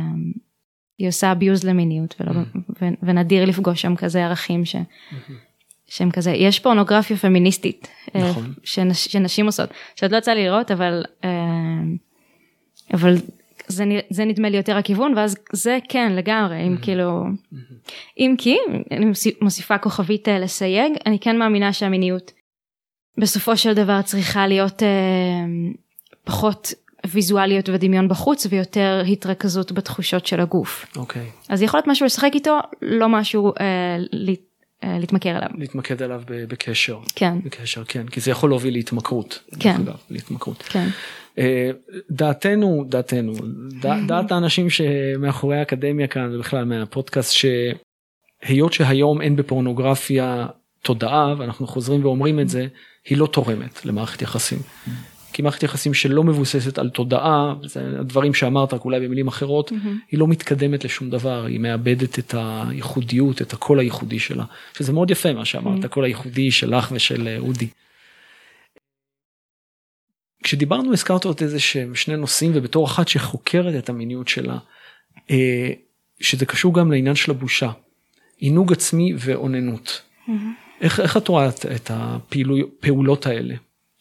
היא 0.97 1.07
עושה 1.07 1.33
abuse 1.33 1.67
למיניות 1.67 2.15
ולא, 2.19 2.31
mm-hmm. 2.31 2.83
ונדיר 3.03 3.45
לפגוש 3.45 3.81
שם 3.81 3.95
כזה 3.95 4.25
ערכים 4.25 4.65
ש, 4.65 4.75
mm-hmm. 4.75 5.31
שהם 5.87 6.11
כזה 6.11 6.31
יש 6.31 6.59
פורנוגרפיה 6.59 7.17
פמיניסטית 7.17 7.87
נכון. 8.15 8.53
שנש, 8.63 9.05
שנשים 9.05 9.45
עושות 9.45 9.69
שעוד 9.95 10.11
לא 10.11 10.17
יצא 10.17 10.31
לי 10.31 10.43
לראות 10.43 10.71
אבל 10.71 11.03
אבל 12.93 13.15
זה, 13.71 13.85
זה 14.09 14.25
נדמה 14.25 14.49
לי 14.49 14.57
יותר 14.57 14.77
הכיוון 14.77 15.17
ואז 15.17 15.35
זה 15.53 15.77
כן 15.89 16.11
לגמרי 16.15 16.67
אם 16.67 16.75
כאילו 16.81 17.23
אם 18.17 18.35
כי 18.37 18.57
אני 18.91 19.05
מוסיפה 19.41 19.77
כוכבית 19.77 20.29
אה, 20.29 20.39
לסייג 20.39 20.93
אני 21.05 21.19
כן 21.19 21.37
מאמינה 21.37 21.73
שהמיניות 21.73 22.31
בסופו 23.17 23.57
של 23.57 23.73
דבר 23.73 24.01
צריכה 24.01 24.47
להיות 24.47 24.83
אה, 24.83 24.87
פחות 26.23 26.73
ויזואליות 27.07 27.69
ודמיון 27.69 28.07
בחוץ 28.07 28.47
ויותר 28.49 29.03
התרכזות 29.11 29.71
בתחושות 29.71 30.25
של 30.25 30.39
הגוף. 30.39 30.85
אוקיי. 30.95 31.21
Okay. 31.21 31.45
אז 31.49 31.61
יכול 31.61 31.77
להיות 31.77 31.87
משהו 31.87 32.05
לשחק 32.05 32.31
איתו 32.33 32.59
לא 32.81 33.09
משהו 33.09 33.53
אה, 33.59 33.65
אה, 34.83 34.97
להתמכר 34.99 35.37
אליו. 35.37 35.49
להתמקד 35.57 36.01
עליו 36.01 36.21
בקשר. 36.27 36.99
כן. 37.15 37.39
בקשר, 37.43 37.83
כן. 37.83 38.07
כי 38.07 38.19
זה 38.19 38.31
יכול 38.31 38.49
להוביל 38.49 38.73
להתמכרות. 38.73 39.39
כן. 39.59 39.81
להתמכרות. 40.09 40.61
כן. 40.61 40.87
אה, 41.37 41.71
דעתנו, 42.11 42.85
דעתנו, 42.89 43.33
דעת 44.07 44.31
האנשים 44.31 44.69
שמאחורי 44.69 45.57
האקדמיה 45.57 46.07
כאן 46.07 46.35
ובכלל 46.35 46.65
מהפודקאסט 46.65 47.33
שהיות 47.33 48.73
שהיום 48.73 49.21
אין 49.21 49.35
בפורנוגרפיה 49.35 50.47
תודעה 50.81 51.35
ואנחנו 51.37 51.67
חוזרים 51.67 52.05
ואומרים 52.05 52.39
את 52.39 52.49
זה, 52.49 52.67
היא 53.09 53.17
לא 53.17 53.27
תורמת 53.27 53.85
למערכת 53.85 54.21
יחסים. 54.21 54.59
כי 55.33 55.41
מערכת 55.41 55.63
יחסים 55.63 55.93
שלא 55.93 56.23
מבוססת 56.23 56.79
על 56.79 56.89
תודעה, 56.89 57.53
זה 57.63 57.81
הדברים 57.99 58.33
שאמרת 58.33 58.73
רק 58.73 58.85
אולי 58.85 58.99
במילים 58.99 59.27
אחרות, 59.27 59.71
mm-hmm. 59.71 60.11
היא 60.11 60.19
לא 60.19 60.27
מתקדמת 60.27 60.85
לשום 60.85 61.09
דבר, 61.09 61.45
היא 61.45 61.59
מאבדת 61.59 62.19
את 62.19 62.35
הייחודיות, 62.37 63.41
את 63.41 63.53
הקול 63.53 63.79
הייחודי 63.79 64.19
שלה, 64.19 64.43
שזה 64.77 64.93
מאוד 64.93 65.11
יפה 65.11 65.33
מה 65.33 65.45
שאמרת, 65.45 65.83
mm-hmm. 65.83 65.85
הקול 65.85 66.03
הייחודי 66.03 66.51
שלך 66.51 66.89
ושל 66.91 67.27
אה, 67.27 67.37
אודי. 67.39 67.67
כשדיברנו 70.49 70.93
הזכרת 70.93 71.25
עוד 71.25 71.37
איזה 71.41 71.59
שהם 71.59 71.95
שני 71.95 72.17
נושאים 72.17 72.51
ובתור 72.55 72.85
אחת 72.85 73.07
שחוקרת 73.07 73.83
את 73.83 73.89
המיניות 73.89 74.27
שלה, 74.27 74.57
אה, 75.31 75.69
שזה 76.19 76.45
קשור 76.45 76.73
גם 76.73 76.91
לעניין 76.91 77.15
של 77.15 77.31
הבושה, 77.31 77.71
עינוג 78.37 78.73
עצמי 78.73 79.13
ואוננות. 79.19 80.01
Mm-hmm. 80.27 80.31
איך, 80.81 80.99
איך 80.99 81.17
את 81.17 81.27
רואה 81.27 81.49
את, 81.49 81.65
את 81.75 81.91
הפעולות 81.93 83.25
האלה? 83.25 83.55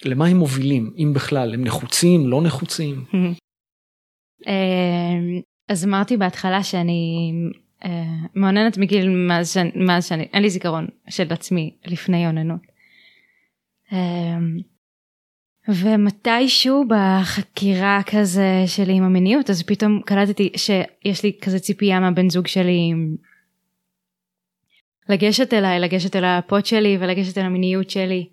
למה 0.05 0.27
הם 0.27 0.37
מובילים, 0.37 0.93
אם 0.99 1.13
בכלל, 1.15 1.55
הם 1.55 1.65
נחוצים, 1.65 2.29
לא 2.29 2.43
נחוצים? 2.43 3.05
אה, 4.47 5.41
אז 5.69 5.85
אמרתי 5.85 6.17
בהתחלה 6.17 6.63
שאני 6.63 7.33
אה, 7.85 7.91
מאוננת 8.35 8.79
מגיל 8.79 9.09
מאז 9.09 9.53
שאני, 9.53 9.71
מאז 9.75 10.07
שאני, 10.09 10.29
אין 10.33 10.43
לי 10.43 10.51
זיכרון 10.51 10.87
של 11.09 11.33
עצמי 11.33 11.75
לפני 11.85 12.27
אוננות. 12.27 12.61
ומתישהו 15.69 16.85
בחקירה 16.89 18.01
כזה 18.07 18.65
שלי 18.67 18.93
עם 18.93 19.05
המיניות 19.05 19.51
אז 19.51 19.63
פתאום 19.63 20.01
קלטתי 20.05 20.53
שיש 20.57 21.23
לי 21.23 21.33
כזה 21.41 21.59
ציפייה 21.59 22.01
מהבן 22.01 22.31
זוג 22.31 22.47
שלי 22.47 22.93
לגשת 25.09 25.55
אליי, 25.55 25.81
לגשת 25.81 26.17
אל 26.17 26.25
הפוט 26.25 26.67
שלי 26.67 26.97
ולגשת 27.01 27.39
אל 27.39 27.45
המיניות 27.45 27.91
שלי. 27.91 28.27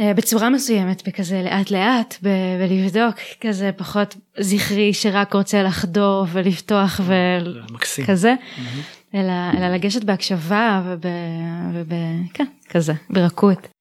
אה, 0.00 0.14
בצורה 0.14 0.50
מסוימת 0.50 1.08
בכזה 1.08 1.42
לאט 1.42 1.70
לאט 1.70 2.14
ולבדוק 2.22 3.14
כזה 3.40 3.70
פחות 3.76 4.16
זכרי 4.38 4.94
שרק 4.94 5.34
רוצה 5.34 5.62
לחדור 5.62 6.26
ולפתוח 6.32 7.00
וכזה 7.98 8.34
אלא, 9.14 9.32
אלא 9.56 9.68
לגשת 9.74 10.04
בהקשבה 10.04 10.82
וכן 11.88 12.44
כזה 12.70 12.92
ברכות. 13.10 13.75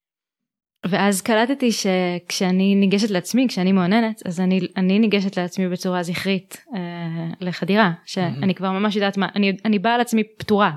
ואז 0.88 1.22
קלטתי 1.22 1.70
שכשאני 1.72 2.76
ניגשת 2.76 3.10
לעצמי 3.10 3.46
כשאני 3.50 3.72
מעוננת 3.72 4.22
אז 4.26 4.40
אני, 4.40 4.60
אני 4.78 5.00
ניגשת 5.00 5.38
לעצמי 5.38 5.70
בצורה 5.70 6.04
זכרית 6.04 6.66
אה, 6.76 6.80
לחדירה 7.42 7.92
שאני 8.06 8.56
כבר 8.56 8.72
ממש 8.72 8.96
יודעת 8.96 9.18
מה 9.18 9.28
אני, 9.36 9.58
אני 9.66 9.80
באה 9.80 9.96
על 9.96 10.02
עצמי 10.02 10.24
פתורה. 10.38 10.72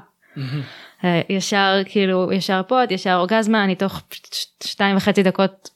אה, 1.05 1.21
ישר 1.29 1.83
כאילו 1.85 2.33
ישר 2.33 2.63
פוד 2.69 2.93
ישר 2.93 3.15
אורגזמה 3.15 3.65
אני 3.65 3.75
תוך 3.75 4.03
שתיים 4.65 4.97
וחצי 4.97 5.23
דקות 5.23 5.71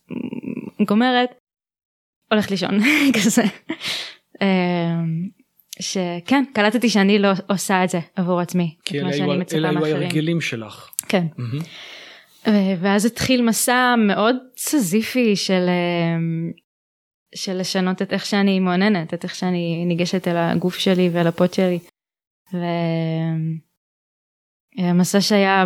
גומרת 0.86 1.28
הולכת 2.30 2.50
לישון 2.50 2.78
כזה. 3.16 3.42
אה, 4.42 5.00
שכן 5.80 6.44
קלטתי 6.52 6.88
שאני 6.88 7.18
לא 7.18 7.28
עושה 7.48 7.84
את 7.84 7.88
זה 7.88 8.00
עבור 8.16 8.40
עצמי. 8.40 8.76
כי 8.84 9.00
אלה 9.00 9.08
היו 9.08 9.96
הרגלים 9.96 10.40
שלך. 10.40 10.90
כן. 11.08 11.26
ואז 12.81 13.07
התחיל 13.07 13.42
מסע 13.42 13.94
מאוד 14.07 14.37
סזיפי 14.57 15.37
של 15.37 15.66
של 17.35 17.57
לשנות 17.61 18.02
את 18.02 18.12
איך 18.12 18.26
שאני 18.26 18.61
מעוננת 18.61 19.14
את 19.14 19.24
איך 19.24 19.35
שאני 19.35 19.85
ניגשת 19.87 20.28
אל 20.28 20.37
הגוף 20.37 20.78
שלי 20.78 21.09
ואל 21.12 21.26
הפוט 21.26 21.55
שלי. 21.55 21.78
מסע 24.94 25.20
שהיה 25.20 25.64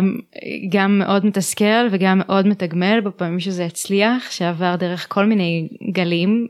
גם 0.71 0.99
מאוד 0.99 1.25
מתסכל 1.25 1.87
וגם 1.91 2.17
מאוד 2.17 2.47
מתגמל 2.47 3.01
בפעמים 3.05 3.39
שזה 3.39 3.65
הצליח 3.65 4.31
שעבר 4.31 4.75
דרך 4.75 5.13
כל 5.13 5.25
מיני 5.25 5.69
גלים 5.91 6.47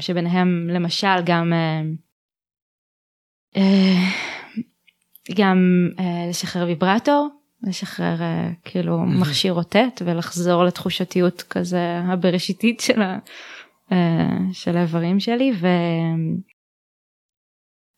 שביניהם 0.00 0.68
למשל 0.70 1.22
גם 1.26 1.52
גם 5.34 5.88
לשחרר 6.28 6.66
ויברטור 6.66 7.37
לשחרר 7.62 8.16
כאילו 8.64 8.98
מכשיר 9.06 9.52
רוטט 9.52 10.02
ולחזור 10.04 10.64
לתחושתיות 10.64 11.42
כזה 11.42 11.98
הבראשיתית 11.98 12.80
של, 12.80 13.02
ה, 13.02 13.18
של 14.52 14.76
האיברים 14.76 15.20
שלי 15.20 15.52
ו... 15.60 15.66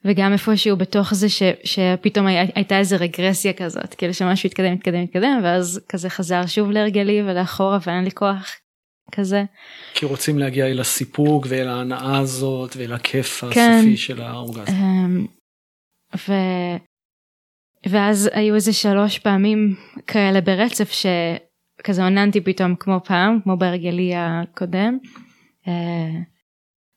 וגם 0.04 0.32
איפשהו 0.32 0.76
בתוך 0.76 1.14
זה 1.14 1.28
ש, 1.28 1.42
שפתאום 1.64 2.26
היה, 2.26 2.44
הייתה 2.54 2.78
איזה 2.78 2.96
רגרסיה 2.96 3.52
כזאת 3.52 3.94
כאילו 3.94 4.14
שמשהו 4.14 4.46
התקדם 4.46 4.72
התקדם 4.72 5.02
התקדם 5.02 5.40
ואז 5.44 5.80
כזה 5.88 6.10
חזר 6.10 6.46
שוב 6.46 6.70
להרגלי 6.70 7.22
ולאחורה 7.22 7.78
ואין 7.86 8.04
לי 8.04 8.10
כוח 8.10 8.56
כזה. 9.12 9.44
כי 9.94 10.06
רוצים 10.06 10.38
להגיע 10.38 10.66
אל 10.66 10.80
הסיפוק 10.80 11.46
ואל 11.48 11.68
ההנאה 11.68 12.18
הזאת 12.18 12.76
ואל 12.76 12.92
הכיף 12.92 13.44
כן, 13.50 13.76
הסופי 13.78 13.96
של 13.96 14.22
האורגזם. 14.22 14.72
אמ, 14.72 15.26
ו... 16.28 16.32
ואז 17.86 18.30
היו 18.32 18.54
איזה 18.54 18.72
שלוש 18.72 19.18
פעמים 19.18 19.74
כאלה 20.06 20.40
ברצף 20.40 20.92
שכזה 20.92 22.04
עוננתי 22.04 22.40
פתאום 22.40 22.74
כמו 22.74 23.00
פעם 23.04 23.38
כמו 23.42 23.56
בהרגלי 23.56 24.12
הקודם. 24.16 24.98
אה, 25.68 26.20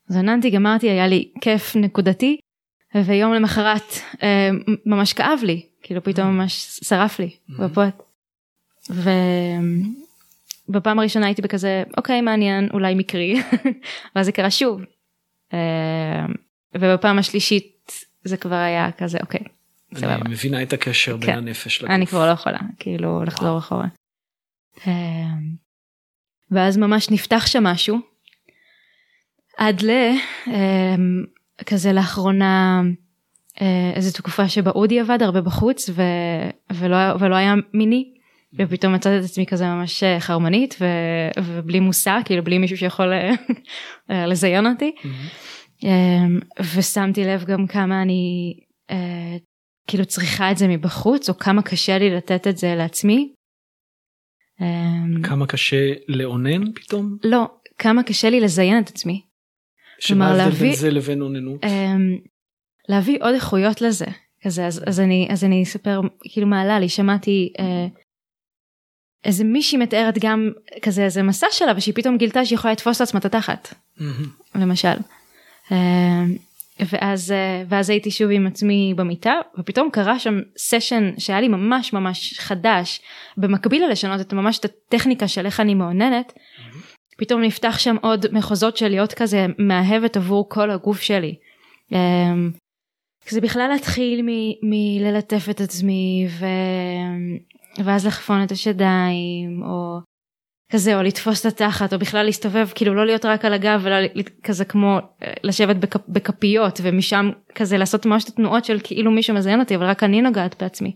אז 0.10 0.15
עוננתי 0.17 0.50
גמרתי 0.50 0.89
היה 0.89 1.08
לי 1.08 1.32
כיף 1.41 1.76
נקודתי 1.76 2.38
ויום 2.96 3.34
למחרת 3.34 3.93
אה, 4.24 4.50
ממש 4.86 5.13
כאב 5.13 5.39
לי 5.43 5.65
כאילו 5.82 6.04
פתאום 6.04 6.28
ממש 6.28 6.80
שרף 6.84 7.19
לי 7.19 7.30
בפוט. 7.60 8.04
ובפעם 10.69 11.00
הראשונה 11.00 11.26
הייתי 11.26 11.41
בכזה 11.41 11.84
אוקיי 11.98 12.22
מעניין 12.22 12.69
אולי 12.74 12.96
מקרי 12.96 13.41
ואז 14.15 14.26
זה 14.26 14.32
קרה 14.32 14.52
שוב. 14.52 14.82
אה, 15.54 16.26
ובפעם 16.76 17.19
השלישית 17.19 17.91
זה 18.24 18.38
כבר 18.38 18.56
היה 18.56 18.91
כזה 18.91 19.17
אוקיי 19.22 19.41
אני 20.03 20.29
מבינה 20.29 20.63
את 20.63 20.73
הקשר 20.73 21.17
בין 21.17 21.32
כן. 21.32 21.38
הנפש 21.38 21.82
לגוף. 21.82 21.91
אני 21.95 22.08
כבר 22.08 22.27
לא 22.27 22.32
יכולה 22.32 22.60
כאילו 22.79 23.23
לחזור 23.23 23.58
אחורה. 23.58 23.88
אמ, 24.88 25.56
ואז 26.51 26.77
ממש 26.77 27.10
נפתח 27.12 27.45
שם 27.47 27.63
משהו. 27.63 27.97
עד 29.58 29.82
ל... 29.82 29.91
אמ, 30.47 31.23
כזה 31.65 31.93
לאחרונה 31.93 32.82
אה, 33.62 33.91
איזו 33.95 34.13
תקופה 34.13 34.49
שבה 34.49 34.71
אודי 34.71 34.99
עבד 34.99 35.21
הרבה 35.21 35.41
בחוץ 35.41 35.89
ו... 35.89 36.01
ולא, 36.73 36.97
ולא 37.19 37.36
היה 37.36 37.53
מיני. 37.73 38.13
ופתאום 38.60 38.93
מצאתי 38.93 39.19
את 39.19 39.23
עצמי 39.23 39.45
כזה 39.45 39.65
ממש 39.65 40.03
אה, 40.03 40.19
חרמנית 40.19 40.75
ו... 40.82 40.86
ובלי 41.43 41.79
מושא 41.79 42.17
כאילו 42.25 42.43
בלי 42.43 42.58
מישהו 42.58 42.77
שיכול 42.77 43.13
אה, 43.13 44.25
לזיין 44.27 44.67
אותי. 44.67 44.95
Mm-hmm. 44.97 45.88
ושמתי 46.75 47.23
לב 47.23 47.43
גם 47.43 47.67
כמה 47.67 48.01
אני 48.01 48.53
כאילו 49.88 50.06
צריכה 50.06 50.52
את 50.52 50.58
זה 50.58 50.67
מבחוץ 50.67 51.30
או 51.30 51.38
כמה 51.38 51.62
קשה 51.62 51.98
לי 51.98 52.10
לתת 52.10 52.48
את 52.48 52.58
זה 52.58 52.76
לעצמי. 52.76 53.34
אמ, 54.62 55.24
כמה 55.24 55.48
קשה 55.48 55.93
לאונן 56.08 56.72
פתאום? 56.74 57.17
לא, 57.24 57.46
כמה 57.78 58.04
קשה 58.04 58.30
לי 58.30 58.39
לזיין 58.39 58.84
את 58.84 58.89
עצמי. 58.89 59.22
שמה 60.00 60.28
ההבדל 60.28 60.60
בין 60.60 60.76
זה 60.76 60.89
לבין 60.89 61.22
אוננות? 61.22 61.63
אמ, 61.63 62.17
להביא 62.89 63.17
עוד 63.22 63.34
איכויות 63.34 63.82
לזה. 63.82 64.06
כזה, 64.43 64.67
אז, 64.67 64.84
אז 64.88 65.00
אני 65.00 65.28
אז 65.32 65.43
אני 65.43 65.63
אספר 65.63 66.02
כאילו 66.32 66.48
מה 66.48 66.62
עלה 66.62 66.80
לי 66.80 66.89
שמעתי 66.89 67.54
אה, 67.60 67.88
איזה 69.24 69.43
מישהי 69.43 69.78
מתארת 69.78 70.17
גם 70.19 70.52
כזה 70.82 71.04
איזה 71.04 71.24
מסע 71.24 71.48
שלה 71.52 71.74
ושהיא 71.78 71.96
פתאום 71.96 72.17
גילתה 72.17 72.46
שהיא 72.46 72.58
יכולה 72.58 72.72
לתפוס 72.74 73.00
לעצמה 73.00 73.19
את 73.19 73.26
התחת 73.26 73.74
למשל. 74.56 74.98
אה, 75.72 76.24
ואז 76.79 77.31
אה, 77.31 77.63
ואז 77.69 77.89
הייתי 77.89 78.12
שוב 78.12 78.31
עם 78.31 78.47
עצמי 78.47 78.93
במיטה 78.97 79.33
ופתאום 79.59 79.89
קרה 79.91 80.19
שם 80.19 80.39
סשן 80.57 81.12
שהיה 81.17 81.41
לי 81.41 81.47
ממש 81.47 81.93
ממש 81.93 82.39
חדש 82.39 83.01
במקביל 83.38 83.86
ללשנות 83.86 84.21
את 84.21 84.33
ממש 84.33 84.59
את 84.59 84.65
הטכניקה 84.65 85.27
של 85.27 85.45
איך 85.45 85.59
אני 85.59 85.73
מאוננת. 85.73 86.33
פתאום 87.17 87.41
נפתח 87.41 87.79
שם 87.79 87.95
עוד 88.01 88.25
מחוזות 88.31 88.77
של 88.77 88.88
להיות 88.88 89.13
כזה 89.13 89.45
מאהבת 89.59 90.17
עבור 90.17 90.49
כל 90.49 90.71
הגוף 90.71 91.01
שלי. 91.01 91.36
אמ, 91.91 92.51
זה 93.29 93.41
בכלל 93.41 93.69
להתחיל 93.73 94.25
מללטף 94.63 95.47
את 95.49 95.62
עצמי 95.62 96.27
ו... 96.39 96.45
ואז 97.83 98.07
לחפון 98.07 98.43
את 98.43 98.51
השדיים 98.51 99.63
או 99.65 99.99
כזה 100.73 100.95
או 100.95 101.03
לתפוס 101.03 101.45
את 101.45 101.45
התחת 101.45 101.93
או 101.93 101.99
בכלל 101.99 102.25
להסתובב 102.25 102.67
כאילו 102.75 102.93
לא 102.93 103.05
להיות 103.05 103.25
רק 103.25 103.45
על 103.45 103.53
הגב 103.53 103.83
אלא 103.88 103.95
כזה 104.43 104.65
כמו 104.65 104.99
אה, 105.23 105.33
לשבת 105.43 105.75
בכ, 105.75 105.95
בכפיות 106.07 106.79
ומשם 106.83 107.29
כזה 107.55 107.77
לעשות 107.77 108.05
ממש 108.05 108.23
את 108.23 108.29
התנועות 108.29 108.65
של 108.65 108.79
כאילו 108.83 109.12
מישהו 109.12 109.36
מזיין 109.36 109.59
אותי 109.59 109.75
אבל 109.75 109.86
רק 109.86 110.03
אני 110.03 110.21
נוגעת 110.21 110.62
בעצמי. 110.62 110.95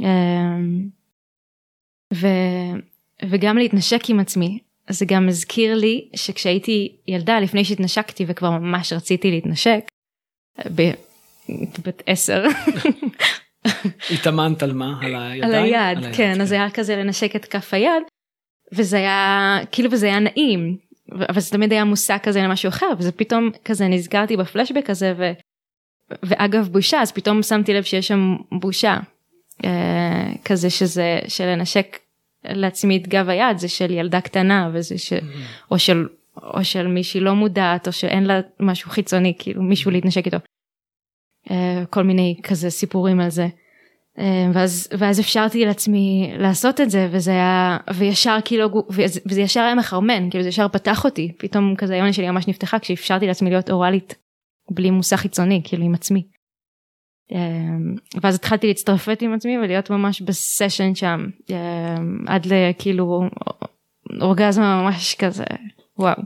אמ, 0.00 0.88
ו, 2.14 2.26
וגם 3.30 3.58
להתנשק 3.58 4.10
עם 4.10 4.20
עצמי 4.20 4.58
זה 4.90 5.04
גם 5.04 5.28
הזכיר 5.28 5.74
לי 5.74 6.08
שכשהייתי 6.16 6.96
ילדה 7.08 7.40
לפני 7.40 7.64
שהתנשקתי 7.64 8.24
וכבר 8.28 8.50
ממש 8.50 8.92
רציתי 8.92 9.30
להתנשק. 9.30 9.80
בת 11.84 12.02
עשר. 12.06 12.44
התאמנת 14.10 14.62
על 14.62 14.72
מה? 14.72 14.98
על 15.02 15.14
הידיים? 15.14 15.44
על 15.44 15.54
היד, 15.54 15.98
כן, 16.04 16.12
כן, 16.16 16.40
אז 16.40 16.52
היה 16.52 16.70
כזה 16.70 16.96
לנשק 16.96 17.36
את 17.36 17.44
כף 17.44 17.74
היד 17.74 18.02
וזה 18.72 18.96
היה 18.96 19.58
כאילו 19.72 19.90
וזה 19.90 20.06
היה 20.06 20.18
נעים 20.18 20.76
אבל 21.12 21.40
זה 21.40 21.50
תמיד 21.50 21.72
היה 21.72 21.84
מושג 21.84 22.18
כזה 22.22 22.42
למשהו 22.42 22.68
אחר 22.68 22.86
וזה 22.98 23.12
פתאום 23.12 23.50
כזה 23.64 23.88
נזכרתי 23.88 24.36
בפלשבק 24.36 24.90
הזה 24.90 25.14
ו, 25.16 25.32
ואגב 26.22 26.68
בושה 26.68 27.00
אז 27.00 27.12
פתאום 27.12 27.42
שמתי 27.42 27.74
לב 27.74 27.82
שיש 27.82 28.08
שם 28.08 28.36
בושה 28.60 28.96
אה, 29.64 30.32
כזה 30.44 30.70
שזה 30.70 31.18
של 31.28 31.44
לנשק 31.44 31.98
לעצמי 32.44 32.96
את 32.96 33.08
גב 33.08 33.28
היד 33.28 33.58
זה 33.58 33.68
של 33.68 33.90
ילדה 33.90 34.20
קטנה 34.20 34.70
וזה 34.72 34.98
ש... 34.98 35.12
Mm-hmm. 35.12 35.70
או 35.70 35.78
של 35.78 36.06
או 36.36 36.64
של 36.64 36.86
מישהי 36.86 37.20
לא 37.20 37.34
מודעת 37.34 37.86
או 37.86 37.92
שאין 37.92 38.24
לה 38.24 38.40
משהו 38.60 38.90
חיצוני 38.90 39.34
כאילו 39.38 39.62
מישהו 39.62 39.90
להתנשק 39.90 40.26
איתו. 40.26 40.36
אה, 41.50 41.82
כל 41.90 42.02
מיני 42.02 42.36
כזה 42.42 42.70
סיפורים 42.70 43.20
על 43.20 43.30
זה. 43.30 43.46
אה, 44.18 44.50
ואז 44.54 44.88
ואז 44.98 45.20
אפשרתי 45.20 45.64
לעצמי 45.64 46.32
לעשות 46.38 46.80
את 46.80 46.90
זה 46.90 47.08
וזה 47.10 47.30
היה 47.30 47.78
וישר 47.96 48.38
כאילו 48.44 48.68
וזה 49.26 49.40
ישר 49.40 49.60
היה 49.60 49.74
מחרמן 49.74 50.30
כאילו 50.30 50.42
זה 50.42 50.48
ישר 50.48 50.68
פתח 50.68 51.04
אותי 51.04 51.32
פתאום 51.38 51.76
כזה 51.76 51.94
היונה 51.94 52.12
שלי 52.12 52.30
ממש 52.30 52.48
נפתחה 52.48 52.78
כשאפשרתי 52.78 53.26
לעצמי 53.26 53.50
להיות 53.50 53.70
אוראלית 53.70 54.14
בלי 54.70 54.90
מושא 54.90 55.16
חיצוני 55.16 55.60
כאילו 55.64 55.84
עם 55.84 55.94
עצמי. 55.94 56.26
ואז 58.22 58.34
התחלתי 58.34 58.66
להצטרפת 58.66 59.18
עם 59.22 59.34
עצמי 59.34 59.58
ולהיות 59.58 59.90
ממש 59.90 60.22
בסשן 60.22 60.94
שם 60.94 61.26
עד 62.26 62.46
לכאילו 62.46 63.22
אורגזמה 64.20 64.82
ממש 64.82 65.14
כזה 65.14 65.44
וואו. 65.98 66.22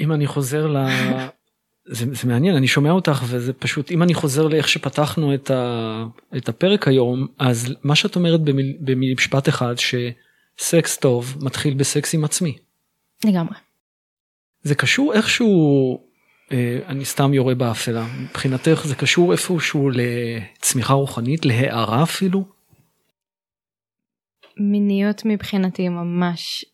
אם 0.00 0.12
אני 0.12 0.26
חוזר. 0.26 0.86
זה, 1.86 2.14
זה 2.14 2.28
מעניין 2.28 2.56
אני 2.56 2.68
שומע 2.68 2.90
אותך 2.90 3.22
וזה 3.26 3.52
פשוט 3.52 3.90
אם 3.90 4.02
אני 4.02 4.14
חוזר 4.14 4.48
לאיך 4.48 4.68
שפתחנו 4.68 5.34
את, 5.34 5.50
ה, 5.50 6.04
את 6.36 6.48
הפרק 6.48 6.88
היום 6.88 7.26
אז 7.38 7.74
מה 7.84 7.94
שאת 7.94 8.16
אומרת 8.16 8.40
במיל, 8.40 8.76
במשפט 8.80 9.48
אחד 9.48 9.74
שסקס 9.78 10.96
טוב 10.96 11.36
מתחיל 11.40 11.74
בסקס 11.74 12.14
עם 12.14 12.24
עצמי. 12.24 12.56
לגמרי. 13.24 13.54
זה 14.62 14.74
קשור 14.74 15.12
איכשהו 15.14 15.98
אה, 16.52 16.78
אני 16.86 17.04
סתם 17.04 17.34
יורה 17.34 17.54
באפלה 17.54 18.06
מבחינתך 18.20 18.82
זה 18.84 18.94
קשור 18.94 19.32
איפשהו 19.32 19.90
לצמיחה 19.90 20.94
רוחנית 20.94 21.44
להערה 21.44 22.02
אפילו. 22.02 22.44
מיניות 24.56 25.22
מבחינתי 25.24 25.88
ממש 25.88 26.64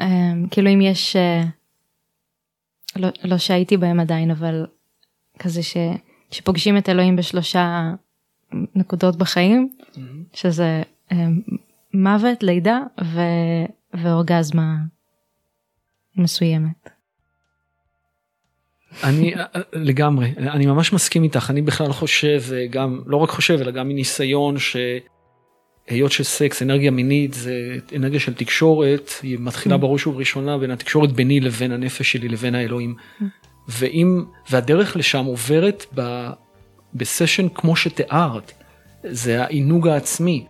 אה, 0.00 0.06
כאילו 0.50 0.70
אם 0.70 0.80
יש 0.80 1.16
אה, 1.16 1.42
לא, 2.96 3.08
לא 3.24 3.38
שהייתי 3.38 3.76
בהם 3.76 4.00
עדיין 4.00 4.30
אבל 4.30 4.66
כזה 5.38 5.62
ש, 5.62 5.76
שפוגשים 6.30 6.78
את 6.78 6.88
אלוהים 6.88 7.16
בשלושה 7.16 7.90
נקודות 8.74 9.16
בחיים 9.16 9.72
mm-hmm. 9.80 9.98
שזה 10.34 10.82
מוות 11.94 12.42
לידה 12.42 12.78
ו, 13.04 13.20
ואורגזמה 13.94 14.74
מסוימת. 16.16 16.90
אני 19.04 19.34
לגמרי 19.72 20.32
אני 20.38 20.66
ממש 20.66 20.92
מסכים 20.92 21.22
איתך 21.22 21.50
אני 21.50 21.62
בכלל 21.62 21.92
חושב 21.92 22.42
גם 22.70 23.00
לא 23.06 23.16
רק 23.16 23.30
חושב 23.30 23.58
אלא 23.60 23.70
גם 23.70 23.88
מניסיון 23.88 24.56
שהיות 25.88 26.12
שסקס 26.12 26.62
אנרגיה 26.62 26.90
מינית 26.90 27.34
זה 27.34 27.78
אנרגיה 27.96 28.20
של 28.20 28.34
תקשורת 28.34 29.10
היא 29.22 29.38
מתחילה 29.40 29.74
mm. 29.74 29.78
בראש 29.78 30.06
ובראשונה 30.06 30.58
בין 30.58 30.70
התקשורת 30.70 31.12
ביני 31.12 31.40
לבין 31.40 31.72
הנפש 31.72 32.12
שלי 32.12 32.28
לבין 32.28 32.54
האלוהים. 32.54 32.94
Mm. 33.20 33.24
ואם 33.68 34.24
והדרך 34.50 34.96
לשם 34.96 35.24
עוברת 35.24 35.86
ב, 35.94 36.28
בסשן 36.94 37.48
כמו 37.48 37.76
שתיארת 37.76 38.52
זה 39.04 39.42
העינוג 39.42 39.88
העצמי 39.88 40.44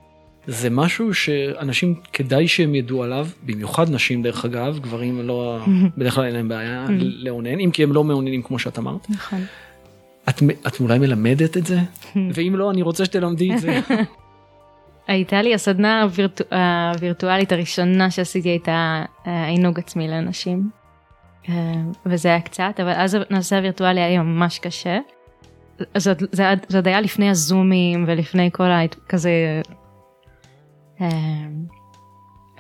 זה 0.46 0.70
משהו 0.70 1.14
שאנשים 1.14 1.94
כדאי 2.12 2.48
שהם 2.48 2.74
ידעו 2.74 3.02
עליו 3.02 3.28
במיוחד 3.42 3.90
נשים 3.90 4.22
דרך 4.22 4.44
אגב 4.44 4.78
גברים 4.78 5.20
לא 5.20 5.58
בדרך 5.98 6.14
כלל 6.14 6.24
אין 6.24 6.34
להם 6.34 6.48
בעיה 6.48 6.86
לאונן 6.98 7.60
אם 7.60 7.70
כי 7.72 7.82
הם 7.82 7.92
לא 7.92 8.04
מעוננים 8.04 8.42
כמו 8.42 8.58
שאת 8.58 8.78
אמרת. 8.78 9.10
נכון. 9.10 9.44
את, 10.28 10.42
את 10.66 10.80
אולי 10.80 10.98
מלמדת 10.98 11.56
את 11.56 11.66
זה 11.66 11.78
ואם 12.32 12.54
לא 12.56 12.70
אני 12.70 12.82
רוצה 12.82 13.04
שתלמדי 13.04 13.54
את 13.54 13.60
זה. 13.60 13.80
הייתה 15.06 15.42
לי 15.42 15.54
הסדנה 15.54 16.06
הווירטואלית 16.94 17.52
הראשונה 17.52 18.10
שעשיתי 18.10 18.48
הייתה 18.48 19.04
אה, 19.26 19.46
עינוג 19.46 19.78
עצמי 19.78 20.08
לאנשים 20.08 20.70
אה, 21.48 21.54
וזה 22.06 22.28
היה 22.28 22.40
קצת 22.40 22.74
אבל 22.82 22.92
אז 22.96 23.16
הנושא 23.30 23.56
הווירטואלי 23.56 24.00
היה 24.00 24.08
לי 24.08 24.18
ממש 24.18 24.58
קשה. 24.58 24.98
זה, 25.96 26.12
זה, 26.32 26.44
זה 26.68 26.78
עוד 26.78 26.88
היה 26.88 27.00
לפני 27.00 27.30
הזומים 27.30 28.04
ולפני 28.06 28.50
כל 28.52 28.68
הכזה 28.70 29.30
אמ, 31.00 31.06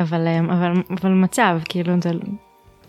אבל 0.00 0.28
אמ, 0.28 0.50
אבל 0.50 0.72
אבל 0.90 1.10
מצב 1.10 1.58
כאילו 1.64 1.92
זה. 2.02 2.10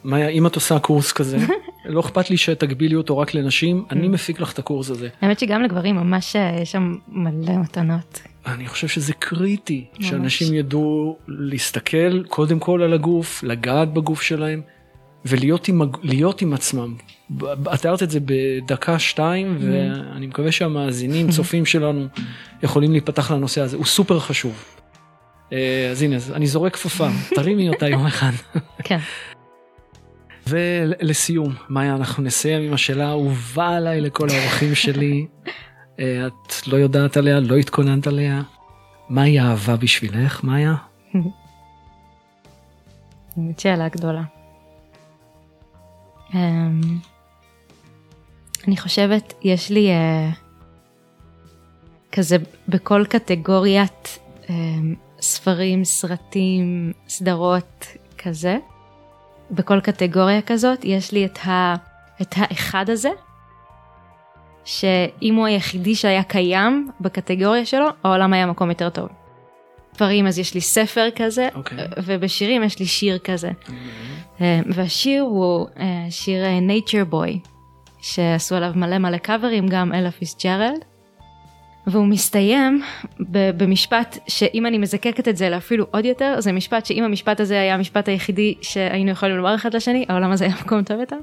מאיה 0.04 0.28
אם 0.28 0.48
את 0.48 0.56
עושה 0.56 0.80
קורס 0.80 1.12
כזה 1.12 1.38
לא 1.86 2.00
אכפת 2.00 2.30
לי 2.30 2.38
שתגבילי 2.38 2.96
אותו 2.96 3.18
רק 3.18 3.34
לנשים 3.34 3.86
אני 3.92 4.08
mm. 4.08 4.10
מפיק 4.10 4.40
לך 4.40 4.54
את 4.54 4.60
הקורס 4.60 4.90
הזה. 4.90 5.10
האמת 5.22 5.40
שגם 5.40 5.62
לגברים 5.62 5.96
ממש 5.96 6.36
אה, 6.36 6.58
יש 6.62 6.72
שם 6.72 6.96
מלא 7.08 7.58
מתנות. 7.58 8.22
אני 8.46 8.68
חושב 8.68 8.88
שזה 8.88 9.14
קריטי 9.14 9.86
ממש. 9.98 10.10
שאנשים 10.10 10.54
ידעו 10.54 11.18
להסתכל 11.28 12.24
קודם 12.24 12.60
כל 12.60 12.82
על 12.82 12.94
הגוף 12.94 13.44
לגעת 13.44 13.94
בגוף 13.94 14.22
שלהם 14.22 14.62
ולהיות 15.26 15.68
עם, 15.68 15.82
עם 16.42 16.54
עצמם. 16.54 16.96
את 17.74 17.82
תיארת 17.82 18.04
את 18.04 18.10
זה 18.12 18.20
בדקה 18.26 19.00
שתיים 19.00 19.58
mm. 19.58 19.64
ואני 19.64 20.28
מקווה 20.28 20.52
שהמאזינים 20.52 21.32
צופים 21.36 21.66
שלנו 21.66 22.08
יכולים 22.64 22.92
להיפתח 22.92 23.32
לנושא 23.32 23.62
הזה 23.62 23.78
הוא 23.78 23.86
סופר 23.86 24.20
חשוב. 24.20 24.64
אה, 25.54 25.88
אז 25.92 26.02
הנה 26.02 26.16
אני 26.34 26.48
זורק 26.48 26.74
כפפה 26.74 27.08
תרימי 27.36 27.70
אותה 27.70 27.88
יום 27.88 28.06
אחד. 28.06 28.32
כן. 28.84 29.00
ולסיום 30.48 31.54
מאיה 31.70 31.96
אנחנו 31.96 32.24
נסיים 32.24 32.64
עם 32.64 32.74
השאלה 32.74 33.08
האהובה 33.08 33.70
עליי 33.70 34.02
לכל 34.02 34.28
האורחים 34.30 34.76
שלי. 34.76 35.26
אה, 36.00 36.28
את 36.28 36.68
לא 36.68 36.78
יודעת 36.78 37.18
עליה 37.18 37.40
לא 37.40 37.56
התכוננת 37.56 38.08
עליה. 38.08 38.42
מהי 39.10 39.40
אהבה 39.40 39.76
בשבילך 39.76 40.44
מאיה? 40.44 40.76
זאת 43.36 43.60
שאלה 43.60 43.90
גדולה. 43.90 44.24
אמ, 46.34 46.82
אני 48.68 48.78
חושבת 48.78 49.34
יש 49.42 49.70
לי 49.70 49.90
uh, 49.90 50.36
כזה 52.12 52.38
בכל 52.68 53.06
קטגוריית 53.10 54.20
um, 54.44 54.50
ספרים, 55.22 55.84
סרטים, 55.84 56.94
סדרות 57.08 57.86
כזה. 58.18 58.58
בכל 59.52 59.80
קטגוריה 59.80 60.42
כזאת 60.42 60.86
יש 60.86 61.12
לי 61.12 61.26
את, 61.26 61.40
את 62.22 62.34
האחד 62.36 62.90
הזה, 62.90 63.10
שאם 64.66 65.36
הוא 65.36 65.46
היחידי 65.46 65.96
שהיה 65.96 66.24
קיים 66.24 66.90
בקטגוריה 67.02 67.66
שלו, 67.66 67.88
העולם 68.04 68.34
היה 68.34 68.46
מקום 68.46 68.70
יותר 68.70 68.90
טוב. 68.90 69.10
ספרים 69.94 70.28
אז 70.28 70.40
יש 70.40 70.54
לי 70.54 70.62
ספר 70.62 71.08
כזה, 71.16 71.50
okay. 71.54 71.56
אוקיי. 71.56 71.78
ובשירים 72.06 72.64
יש 72.64 72.80
לי 72.80 72.86
שיר 72.86 73.18
כזה. 73.18 73.50
Mm-hmm. 73.50 74.44
והשיר 74.68 75.22
הוא 75.22 75.68
אה, 75.80 76.06
שיר 76.10 76.46
אה, 76.46 76.60
Nature 76.60 77.14
Boy, 77.14 77.50
שעשו 78.02 78.56
עליו 78.56 78.72
מלא 78.76 78.98
מלא 78.98 79.18
קאברים, 79.18 79.68
גם 79.68 79.94
אלה 79.94 80.12
פיסג'רלד. 80.12 80.86
והוא 81.88 82.06
מסתיים 82.06 82.84
במשפט 83.30 84.18
שאם 84.28 84.66
אני 84.66 84.78
מזקקת 84.78 85.28
את 85.28 85.38
זה 85.38 85.50
לאפילו 85.50 85.86
עוד 85.92 86.06
יותר 86.06 86.36
זה 86.40 86.52
משפט 86.52 86.86
שאם 86.86 87.04
המשפט 87.04 87.40
הזה 87.40 87.60
היה 87.60 87.74
המשפט 87.74 88.08
היחידי 88.08 88.56
שהיינו 88.62 89.12
יכולים 89.12 89.38
לומר 89.38 89.56
אחד 89.56 89.76
לשני 89.76 90.06
העולם 90.10 90.32
הזה 90.32 90.46
היה 90.46 90.56
מקום 90.62 90.84
טוב 90.84 91.00
יותר. 91.00 91.18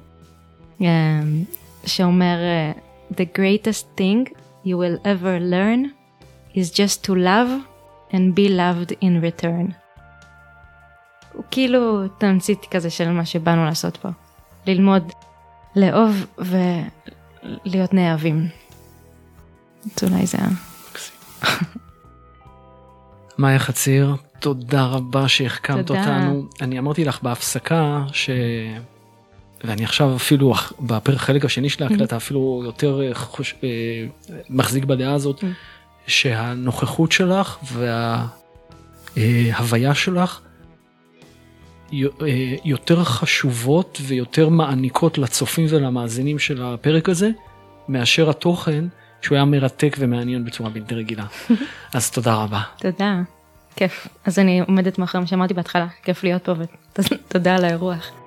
שאומר 1.86 2.36
the 3.16 3.24
greatest 3.38 3.86
thing 3.96 4.32
you 4.64 4.76
will 4.78 4.98
ever 5.04 5.40
learn 5.40 5.92
is 6.54 6.70
just 6.70 7.04
to 7.04 7.14
love 7.14 7.50
and 8.12 8.34
be 8.34 8.48
loved 8.48 8.92
in 9.02 9.20
return. 9.20 9.72
הוא 11.32 11.44
כאילו 11.50 12.08
תמצית 12.08 12.66
כזה 12.70 12.90
של 12.90 13.10
מה 13.10 13.24
שבאנו 13.24 13.64
לעשות 13.64 13.96
פה. 13.96 14.08
ללמוד 14.66 15.12
לאהוב 15.76 16.26
ולהיות 16.38 17.94
נאהבים. 17.94 18.48
אז 19.84 20.10
אולי 20.10 20.26
זה 20.26 20.38
מאיה 23.38 23.58
חציר, 23.58 24.16
תודה 24.40 24.84
רבה 24.84 25.28
שהחכמת. 25.28 25.90
אותנו. 25.90 26.44
אני 26.60 26.78
אמרתי 26.78 27.04
לך 27.04 27.22
בהפסקה 27.22 28.04
ש... 28.12 28.30
ואני 29.64 29.84
עכשיו 29.84 30.16
אפילו 30.16 30.54
בחלק 30.86 31.44
השני 31.44 31.68
של 31.68 31.82
ההקלטה 31.82 32.16
אפילו 32.16 32.62
יותר 32.64 33.00
אה, 33.02 33.14
חוש... 33.14 33.54
אה, 33.64 33.68
מחזיק 34.50 34.84
בדעה 34.84 35.14
הזאת, 35.14 35.44
שהנוכחות 36.06 37.12
שלך 37.12 37.58
וההוויה 39.16 39.94
שלך 39.94 40.40
אה, 41.92 41.98
יותר 42.64 43.04
חשובות 43.04 43.98
ויותר 44.02 44.48
מעניקות 44.48 45.18
לצופים 45.18 45.66
ולמאזינים 45.68 46.38
של 46.38 46.62
הפרק 46.62 47.08
הזה 47.08 47.30
מאשר 47.88 48.30
התוכן 48.30 48.84
שהוא 49.22 49.36
היה 49.36 49.44
מרתק 49.44 49.96
ומעניין 49.98 50.44
בצורה 50.44 50.70
בלתי 50.70 50.94
רגילה. 50.94 51.24
אז 51.94 52.10
תודה 52.10 52.34
רבה. 52.34 52.60
תודה, 52.78 53.20
כיף. 53.76 54.08
אז 54.24 54.38
אני 54.38 54.60
עומדת 54.60 54.98
מאחורי 54.98 55.20
מה 55.20 55.26
שאמרתי 55.26 55.54
בהתחלה, 55.54 55.86
כיף 56.02 56.24
להיות 56.24 56.44
פה 56.44 56.52
ותודה 56.98 57.56
על 57.56 57.64
האירוח. 57.64 58.19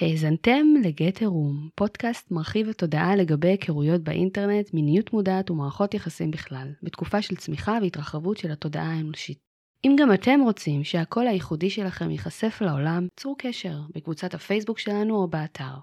האזנתם 0.00 0.66
לגט 0.84 1.20
עירום, 1.20 1.68
פודקאסט 1.74 2.30
מרחיב 2.30 2.68
התודעה 2.68 3.16
לגבי 3.16 3.48
היכרויות 3.48 4.00
באינטרנט, 4.00 4.74
מיניות 4.74 5.12
מודעת 5.12 5.50
ומערכות 5.50 5.94
יחסים 5.94 6.30
בכלל, 6.30 6.68
בתקופה 6.82 7.22
של 7.22 7.36
צמיחה 7.36 7.78
והתרחבות 7.82 8.36
של 8.36 8.52
התודעה 8.52 8.92
האנושית. 8.92 9.38
אם 9.84 9.96
גם 9.98 10.12
אתם 10.12 10.40
רוצים 10.40 10.84
שהקול 10.84 11.26
הייחודי 11.26 11.70
שלכם 11.70 12.10
ייחשף 12.10 12.58
לעולם, 12.60 13.06
צרו 13.16 13.34
קשר 13.38 13.80
בקבוצת 13.94 14.34
הפייסבוק 14.34 14.78
שלנו 14.78 15.16
או 15.16 15.28
באתר. 15.28 15.74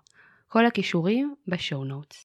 כל 0.47 0.65
הכישורים 0.65 1.36
בשואו 1.47 1.86
נוטס. 1.86 2.27